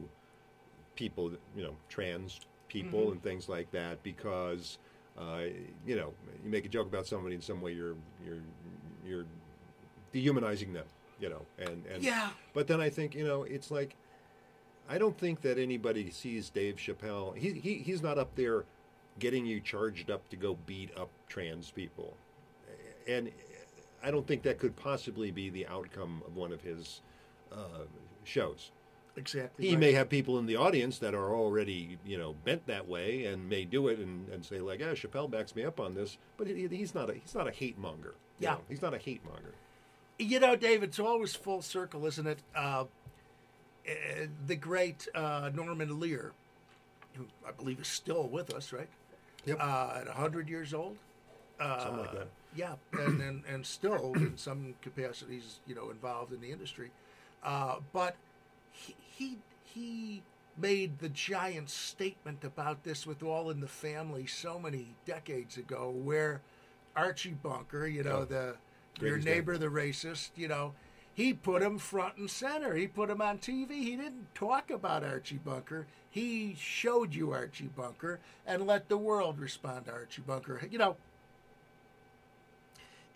[0.95, 4.77] people, you know, trans people and things like that because
[5.17, 5.43] uh,
[5.85, 6.13] you know,
[6.43, 7.95] you make a joke about somebody in some way you're
[8.25, 8.41] you're
[9.05, 9.25] you're
[10.11, 10.85] dehumanizing them,
[11.19, 12.29] you know, and and Yeah.
[12.53, 13.95] But then I think, you know, it's like
[14.89, 17.35] I don't think that anybody sees Dave Chappelle.
[17.37, 18.65] He, he he's not up there
[19.19, 22.15] getting you charged up to go beat up trans people,
[23.07, 23.31] and
[24.03, 27.01] I don't think that could possibly be the outcome of one of his
[27.51, 27.85] uh,
[28.23, 28.71] shows.
[29.15, 29.65] exactly.
[29.65, 29.79] He right.
[29.79, 33.49] may have people in the audience that are already, you know, bent that way and
[33.49, 36.47] may do it and, and say like, "Ah, Chappelle backs me up on this," but
[36.47, 38.15] he, he's not a he's not a hate monger.
[38.39, 38.53] Yeah.
[38.53, 38.59] know.
[38.69, 39.53] he's not a hate monger.
[40.19, 42.39] You know, Dave, it's always full circle, isn't it?
[42.55, 42.85] Uh,
[43.85, 46.31] eh, the great uh, Norman Lear,
[47.15, 48.87] who I believe is still with us, right?
[49.45, 49.57] Yep.
[49.59, 50.97] Uh, at 100 years old.
[51.59, 52.27] Something like that.
[52.55, 56.91] Yeah, and, and, and still in some capacities, you know, involved in the industry.
[57.43, 58.15] Uh, but
[58.71, 60.21] he, he he
[60.57, 65.89] made the giant statement about this with All in the Family so many decades ago,
[65.89, 66.41] where
[66.95, 68.55] Archie Bunker, you know, Oh, the
[69.01, 70.73] your neighbor, the racist, you know,
[71.13, 72.75] he put him front and center.
[72.75, 73.71] He put him on TV.
[73.71, 75.87] He didn't talk about Archie Bunker.
[76.09, 80.61] He showed you Archie Bunker and let the world respond to Archie Bunker.
[80.69, 80.95] You know,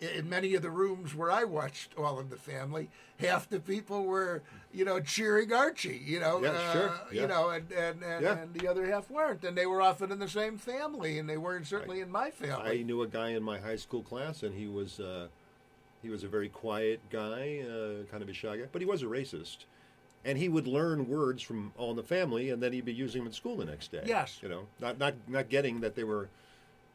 [0.00, 2.88] in many of the rooms where I watched All in the Family,
[3.18, 4.42] half the people were,
[4.72, 7.20] you know, cheering Archie, you know, Yeah, uh, sure, yeah.
[7.22, 8.38] you know, and and, and, Yeah.
[8.38, 11.36] and the other half weren't, and they were often in the same family, and they
[11.36, 12.80] weren't certainly in my family.
[12.80, 15.28] I knew a guy in my high school class, and he was uh,
[16.02, 19.02] he was a very quiet guy, uh, kind of a shy guy, but he was
[19.02, 19.64] a racist.
[20.22, 23.20] And he would learn words from All in the Family, and then he'd be using
[23.22, 24.02] them in school the next day.
[24.04, 24.38] Yes.
[24.42, 26.28] you know, not not not getting that they were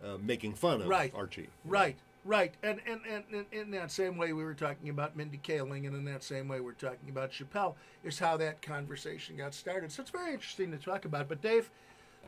[0.04, 1.12] uh, making fun of Right.
[1.16, 1.50] Archie.
[1.66, 5.40] Right, right, and and, and and in that same way we were talking about Mindy
[5.42, 9.54] Kaling, and in that same way we're talking about Chappelle, is how that conversation got
[9.54, 9.92] started.
[9.92, 11.30] So it's very interesting to talk about.
[11.30, 11.70] But Dave,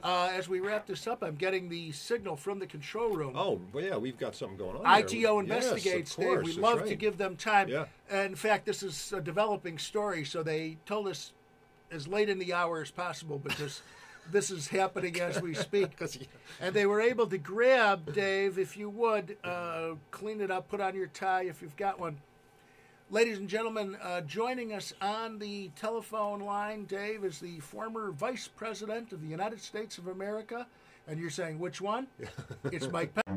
[0.04, 3.34] uh, as we wrap this up, I'm getting the signal from the control room.
[3.36, 4.86] Oh, well, yeah, we've got something going on.
[4.86, 5.58] ITO there.
[5.58, 6.56] Yes, investigates, course, Dave.
[6.56, 7.68] We love to give them time.
[7.68, 7.86] Yeah.
[8.12, 11.34] In fact, this is a developing story, so they told us
[11.92, 13.82] as late in the hour as possible because
[14.32, 16.00] this is happening as we speak.
[16.60, 20.82] And they were able to grab, Dave, if you would, uh, clean it up, put
[20.82, 22.18] on your tie if you've got one.
[23.10, 28.50] Ladies and gentlemen, uh, joining us on the telephone line, Dave, is the former Vice
[28.50, 30.68] President of the United States of America.
[31.08, 32.08] And you're saying which one?
[32.66, 33.37] it's Mike Pence.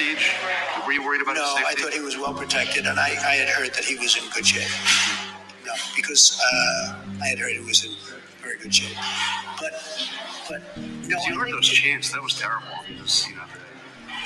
[0.00, 0.32] Siege?
[0.86, 3.34] Were you worried about No, his I thought he was well protected, and I, I
[3.36, 4.70] had heard that he was in good shape.
[5.66, 7.92] No, because uh, I had heard he was in
[8.42, 8.96] very good shape.
[9.60, 9.72] But,
[10.48, 10.62] but
[11.06, 12.10] no, you heard those chants.
[12.12, 12.66] That was terrible.
[13.00, 13.42] Was, you know,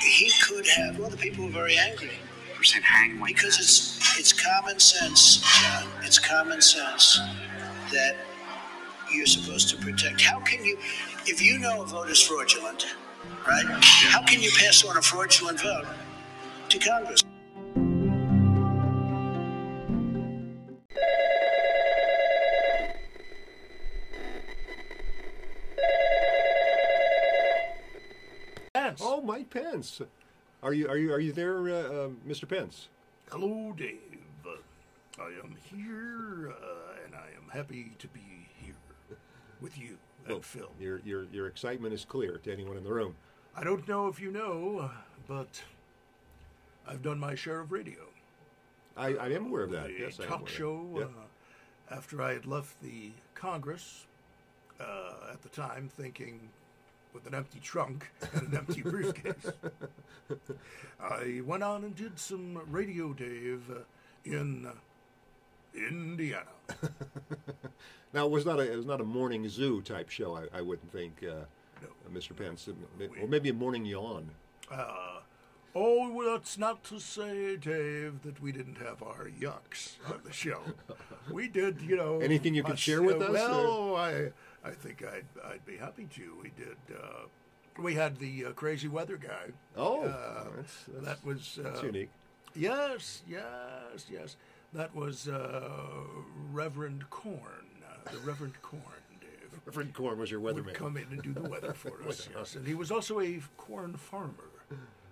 [0.01, 0.97] he could have.
[0.97, 2.11] Well, the people were very angry
[2.57, 5.87] were saying hang like because it's it's common sense, John.
[6.03, 7.19] It's common sense
[7.91, 8.15] that
[9.13, 10.21] you're supposed to protect.
[10.21, 10.77] How can you,
[11.25, 12.85] if you know a vote is fraudulent,
[13.47, 13.65] right?
[13.81, 15.85] How can you pass on a fraudulent vote
[16.69, 17.23] to Congress?
[28.73, 29.01] Pence.
[29.01, 30.01] Oh, Mike Pence.
[30.61, 32.47] Are you are you are you there, uh, uh, Mr.
[32.47, 32.87] Pence?
[33.31, 33.99] Hello, Dave.
[34.45, 38.75] Uh, I am here, uh, and I am happy to be here
[39.61, 39.97] with you
[40.27, 40.71] and Phil.
[40.79, 43.15] Your your your excitement is clear to anyone in the room.
[43.55, 44.89] I don't know if you know,
[45.27, 45.63] but
[46.87, 47.99] I've done my share of radio.
[48.97, 49.87] I, I am aware of that.
[49.87, 51.05] A yes, talk show that.
[51.05, 54.05] uh, after I had left the Congress
[54.79, 56.39] uh, at the time, thinking
[57.13, 59.51] with an empty trunk and an empty briefcase.
[60.99, 63.79] I went on and did some radio, Dave, uh,
[64.25, 64.71] in uh,
[65.75, 66.45] Indiana.
[68.13, 70.37] Now it was not a it was not a morning zoo type show.
[70.37, 71.43] I, I wouldn't think, uh,
[71.81, 72.17] No.
[72.17, 72.33] Mr.
[72.33, 74.29] Pence, or maybe a morning yawn.
[75.77, 80.31] Oh, well, that's not to say, Dave, that we didn't have our yucks on the
[80.31, 80.61] show.
[81.31, 82.19] We did, you know.
[82.19, 84.31] Anything you could share with uh, us, Well, I,
[84.63, 86.37] I think I'd, I'd be happy to.
[86.41, 86.77] We did.
[86.95, 87.25] Uh,
[87.81, 89.47] we had the uh, crazy weather guy.
[89.75, 91.59] Oh, Uh, that's, that's, that was.
[91.59, 92.09] Uh, that's unique.
[92.55, 94.35] Yes, yes, yes.
[94.75, 95.69] That was uh,
[96.51, 97.39] Reverend Corn.
[97.81, 98.81] Uh, the Reverend Corn,
[99.21, 99.59] Dave.
[99.65, 100.65] Reverend Corn was your weatherman.
[100.65, 102.27] would come in and do the weather for us.
[102.35, 104.33] yes, and he was also a corn farmer,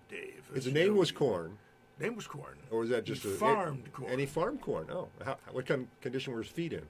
[0.09, 0.43] Dave.
[0.53, 0.99] His name know.
[0.99, 1.57] was Corn,
[1.97, 2.57] Name was Corn.
[2.71, 4.11] or was that just he a farmed corn?
[4.11, 4.87] And he farmed corn.
[4.91, 6.85] Oh, how, what kind of condition were his feet in?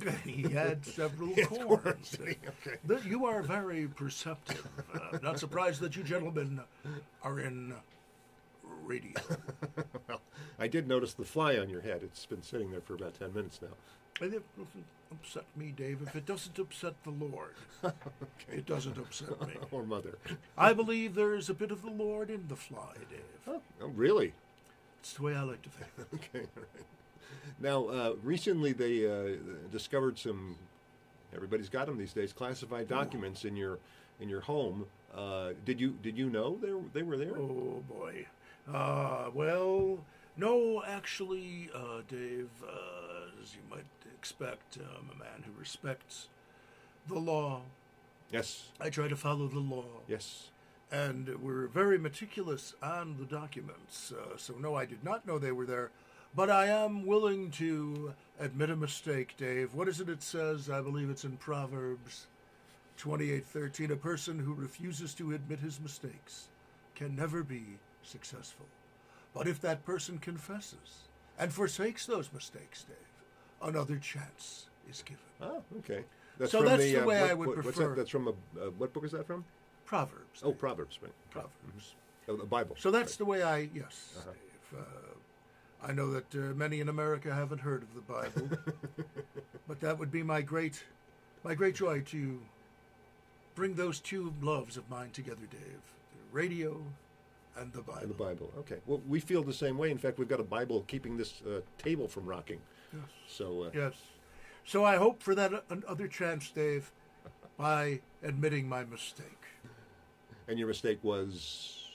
[0.24, 1.68] he had several had corns.
[1.84, 2.18] corns.
[2.22, 3.08] Okay.
[3.08, 4.66] You are very perceptive.
[4.94, 6.60] Uh, not surprised that you gentlemen
[7.22, 7.74] are in
[8.88, 9.12] radio.
[10.08, 10.20] well,
[10.58, 12.00] I did notice the fly on your head.
[12.02, 13.68] It's been sitting there for about ten minutes now.
[14.20, 16.00] And it doesn't upset me, Dave.
[16.04, 17.54] If it doesn't upset the Lord,
[18.50, 19.54] it doesn't upset me.
[19.70, 20.18] or mother.
[20.56, 23.20] I believe there is a bit of the Lord in the fly, Dave.
[23.46, 24.32] Oh, oh, really?
[25.00, 26.30] It's the way I like to think.
[26.34, 26.46] Okay.
[26.56, 26.84] all right.
[27.60, 29.36] Now, uh, recently they uh,
[29.70, 30.56] discovered some.
[31.34, 32.32] Everybody's got them these days.
[32.32, 33.78] Classified documents in your
[34.20, 34.86] in your home.
[35.14, 37.36] Uh, did you did you know they were, they were there?
[37.36, 38.26] Oh boy.
[38.72, 39.98] Uh, well,
[40.36, 43.84] No, actually, uh, Dave, uh, as you might
[44.16, 46.28] expect, I'm a man who respects
[47.08, 47.62] the law.
[48.30, 48.68] Yes.
[48.80, 50.02] I try to follow the law.
[50.06, 50.50] Yes.
[50.92, 54.12] And we're very meticulous on the documents.
[54.12, 55.90] Uh, so, no, I did not know they were there.
[56.36, 59.74] But I am willing to admit a mistake, Dave.
[59.74, 60.70] What is it it says?
[60.70, 62.26] I believe it's in Proverbs
[62.96, 63.90] 28:13.
[63.90, 66.48] A person who refuses to admit his mistakes
[66.94, 67.78] can never be
[68.08, 68.66] successful.
[69.34, 71.06] But if that person confesses
[71.38, 75.22] and forsakes those mistakes, Dave, another chance is given.
[75.40, 76.04] Oh, okay.
[76.38, 77.96] That's So from that's the uh, way what- I would what- prefer- that?
[77.96, 78.30] That's from a.
[78.30, 79.44] Uh, what book is that from?
[79.84, 80.40] Proverbs.
[80.42, 80.58] Oh, Dave.
[80.58, 81.12] Proverbs, right?
[81.30, 81.94] Proverbs.
[82.28, 82.76] Oh, the Bible.
[82.78, 84.30] So that's the way I, yes, Uh-huh.
[84.32, 84.80] Dave.
[84.80, 88.58] Uh, I know that uh, many in America haven't heard of the Bible,
[89.68, 90.82] but that would be my great,
[91.44, 92.40] my great joy to
[93.54, 95.60] bring those two loves of mine together, Dave:
[96.12, 96.82] the radio
[97.60, 98.00] and the Bible.
[98.02, 98.52] And the Bible.
[98.58, 98.76] Okay.
[98.86, 99.90] Well, we feel the same way.
[99.90, 102.60] In fact, we've got a Bible keeping this uh, table from rocking.
[102.92, 103.02] Yes.
[103.26, 103.64] So.
[103.64, 103.94] Uh, Yes.
[104.64, 106.92] So I hope for that another chance, Dave,
[107.56, 109.44] by admitting my mistake.
[110.46, 111.86] And your mistake was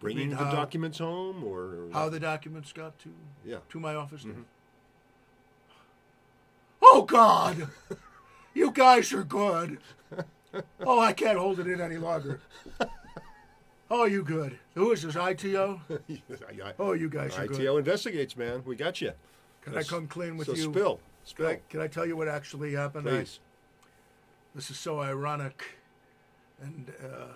[0.00, 3.10] bringing the how- documents home, or How the documents got to
[3.44, 3.58] Yeah.
[3.68, 4.24] to my office.
[4.24, 4.34] Dave?
[6.82, 7.68] Oh God!
[8.52, 9.78] you guys are good.
[10.80, 12.40] Oh, I can't hold it in any longer.
[13.96, 14.58] Oh, you good?
[14.74, 15.14] Who is this?
[15.14, 15.80] ITO?
[15.88, 15.94] I-
[16.64, 17.60] I- Oh, you guys are good.
[17.60, 18.62] ITO investigates, man.
[18.64, 19.12] We got you.
[19.62, 20.64] Can I come clean with so you?
[20.64, 23.06] spill, Can spill, I, can I tell you what actually happened?
[23.06, 23.38] Please.
[24.54, 25.64] this is so ironic
[26.60, 27.28] and uh,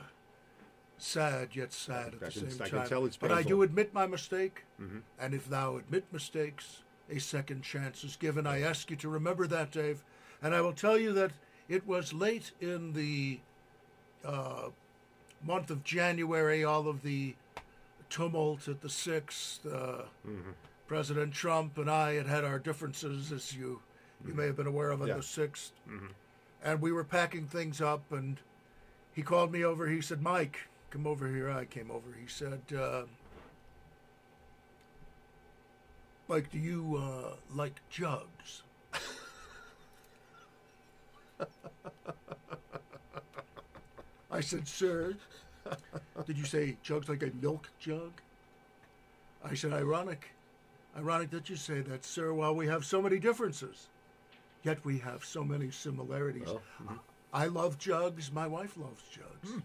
[0.98, 2.88] sad, yet sad at I the can- same I can time.
[2.88, 4.98] tell it's but I do admit my mistake, Mm-hmm.
[5.20, 8.46] and if thou admit mistakes, a second chance is given.
[8.48, 10.02] I ask you to remember that, Dave,
[10.42, 11.30] and I will tell you that
[11.68, 13.38] it was late in the
[14.24, 14.68] uh,
[15.44, 17.34] month of January, all of the
[18.10, 19.64] tumult at the sixth.
[19.66, 20.50] Uh, Mm-hmm.
[20.86, 23.80] President Trump and I had had our differences, as you
[24.26, 25.14] you may have been aware of on Yeah.
[25.16, 25.70] the 6th
[26.64, 28.38] and we were packing things up and
[29.14, 30.60] he called me over he said mike
[30.90, 33.02] come over here i came over he said uh,
[36.26, 38.62] mike do you uh, like jugs
[44.38, 45.14] i said sir
[46.26, 48.12] did you say jugs like a milk jug
[49.44, 50.30] i said ironic
[50.96, 53.88] ironic that you say that sir while we have so many differences
[54.62, 56.60] yet we have so many similarities Oh,
[57.30, 58.32] I love jugs.
[58.32, 59.50] My wife loves jugs.
[59.52, 59.58] Hmm.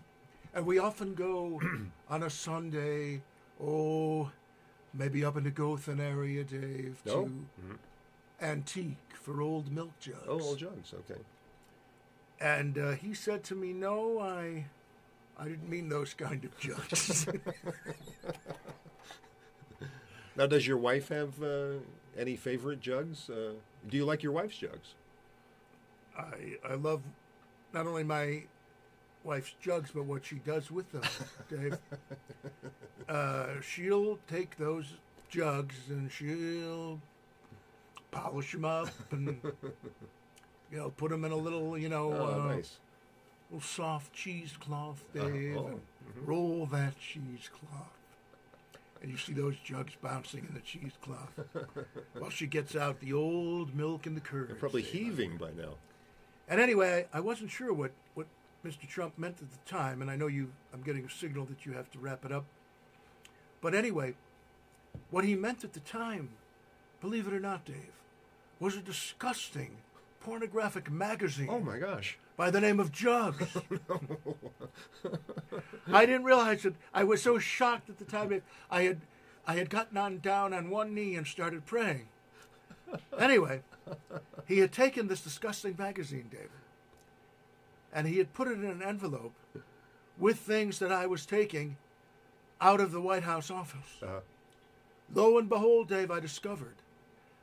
[0.54, 1.62] And we often go
[2.10, 3.22] on a Sunday,
[3.64, 4.30] oh,
[4.94, 7.30] maybe up in the Gothen area, Dave, to Oh.
[8.42, 10.28] Antique for old milk jugs.
[10.28, 10.94] Oh, old jugs.
[10.94, 11.22] Okay.
[12.44, 14.66] And uh, he said to me, no, I,
[15.40, 17.26] I didn't mean those kind of jugs.
[20.36, 21.74] Now, does your wife have uh,
[22.18, 23.30] any favorite jugs?
[23.30, 23.52] Uh,
[23.88, 24.96] do you like your wife's jugs?
[26.18, 27.02] I, I love
[27.72, 28.44] not only my
[29.24, 31.04] wife's jugs, but what she does with them,
[31.50, 31.78] Dave.
[33.08, 34.96] Uh, she'll take those
[35.30, 37.00] jugs and she'll
[38.12, 39.40] polish them up and,
[40.74, 42.80] you know, put them in a little, you know, Oh, uh, nice.
[43.52, 45.82] little soft cheesecloth, Uh, Dave, oh, and
[46.28, 47.92] roll that cheesecloth.
[49.00, 51.30] And you see those jugs bouncing in the cheesecloth
[52.18, 54.48] while she gets out the old milk and the curds.
[54.48, 55.76] They're probably heaving by now.
[56.50, 58.26] And anyway, I wasn't sure what, what
[58.66, 58.88] Mr.
[58.88, 60.52] Trump meant at the time, and I know you.
[60.74, 62.46] I'm getting a signal that you have to wrap it up.
[63.62, 64.16] But anyway,
[65.12, 66.30] what he meant at the time,
[67.00, 67.94] believe it or not, Dave,
[68.60, 69.78] was a disgusting
[70.24, 72.18] pornographic magazine Oh my gosh.
[72.38, 73.46] by the name of Jugs.
[75.92, 76.76] I didn't realize it.
[76.94, 78.30] I was so shocked at the time.
[78.30, 79.02] that I had,
[79.46, 82.08] I had gotten on down on one knee and started praying.
[83.20, 83.62] Anyway,
[84.48, 86.50] he had taken this disgusting magazine, David,
[87.92, 89.34] and he had put it in an envelope
[90.18, 91.78] with things that I was taking
[92.62, 93.98] out of the White House office.
[94.02, 94.20] Uh-huh.
[95.14, 96.76] Lo and behold, Dave, I discovered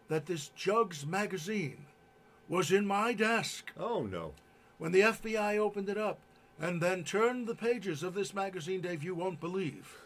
[0.09, 1.87] that this Jugs magazine
[2.51, 4.33] was in my desk Oh no.
[4.77, 6.19] when the FBI opened it up
[6.61, 9.97] and then turned the pages of this magazine, Dave, you won't believe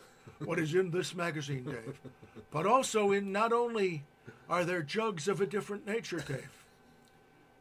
[0.45, 1.99] what is in this magazine, Dave.
[2.53, 4.05] But also, in not only
[4.49, 6.65] are there jugs of a different nature, Dave,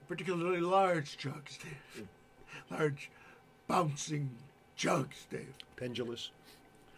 [0.07, 2.07] particularly large jugs, Dave,
[2.69, 3.09] large
[3.67, 4.29] bouncing
[4.75, 5.55] jugs, Dave.
[5.75, 6.29] Pendulous.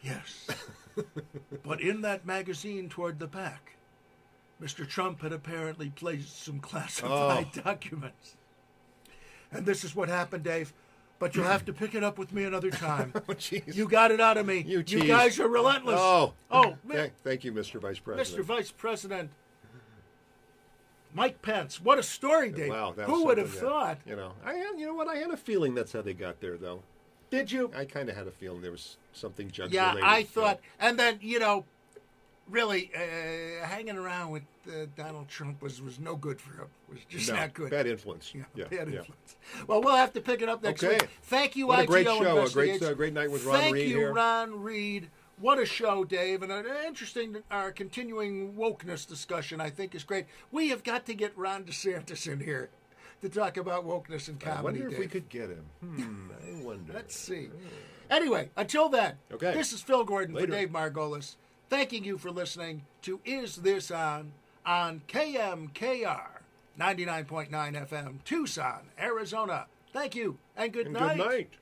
[0.04, 0.48] Yes.
[1.64, 3.75] but in that magazine toward the back,
[4.62, 4.88] Mr.
[4.88, 6.68] Trump had apparently placed some oh.
[6.68, 8.36] classified documents.
[9.52, 10.74] And this is what happened, Dave.
[11.20, 13.14] but you'll have to pick it up with me another time.
[13.28, 13.36] Oh,
[13.68, 14.64] you got it out of me.
[14.66, 15.04] You tease.
[15.04, 16.00] guys are relentless.
[16.00, 17.80] Oh, oh, Thank, thank you, Mr.
[17.80, 18.28] Vice President.
[18.28, 18.44] Mr.
[18.44, 19.30] Vice President.
[21.14, 21.82] Mike Pence.
[21.82, 22.72] What a story, Dave.
[22.72, 24.00] Wow, Who would have thought?
[24.06, 25.08] You know, I had, you know what?
[25.08, 26.84] I had a feeling that's how they got there, though.
[27.30, 27.72] Did you?
[27.76, 29.96] I kind of had a feeling there was something Yeah.
[30.04, 31.66] I thought, and then you know,
[32.50, 36.68] really uh, hanging around with uh, Donald Trump was was no good for him.
[36.90, 37.72] It Was just no, not good.
[37.72, 38.32] bad influence.
[38.34, 39.00] Yeah, Yeah, bad yeah.
[39.00, 39.36] influence.
[39.68, 40.94] Well, we'll have to pick it up next Okay.
[40.96, 41.10] week.
[41.24, 42.44] Thank you, What a great show.
[42.46, 44.14] A great, uh, great night with Ron Thank Reid you, here.
[44.14, 45.10] Ron Reid.
[45.38, 47.44] What a show, Dave, and an interesting.
[47.52, 50.28] Our continuing wokeness discussion, I think, is great.
[50.52, 52.70] We have got to get Ron DeSantis in here
[53.22, 54.64] to talk about wokeness and I comedy.
[54.64, 55.00] wonder if Dave.
[55.00, 55.66] we could get him.
[55.82, 56.94] Hmm, I wonder.
[56.94, 57.50] Let's see.
[58.10, 59.54] Anyway, until then, Okay.
[59.54, 60.48] this is Phil Gordon Later.
[60.48, 61.36] for Dave Margolis,
[61.70, 64.32] thanking you for listening to Is This On
[64.66, 66.28] on KMKR
[66.80, 69.68] 99.9 FM, Tucson, Arizona.
[69.94, 71.18] Thank you and good And night.
[71.18, 71.54] good night.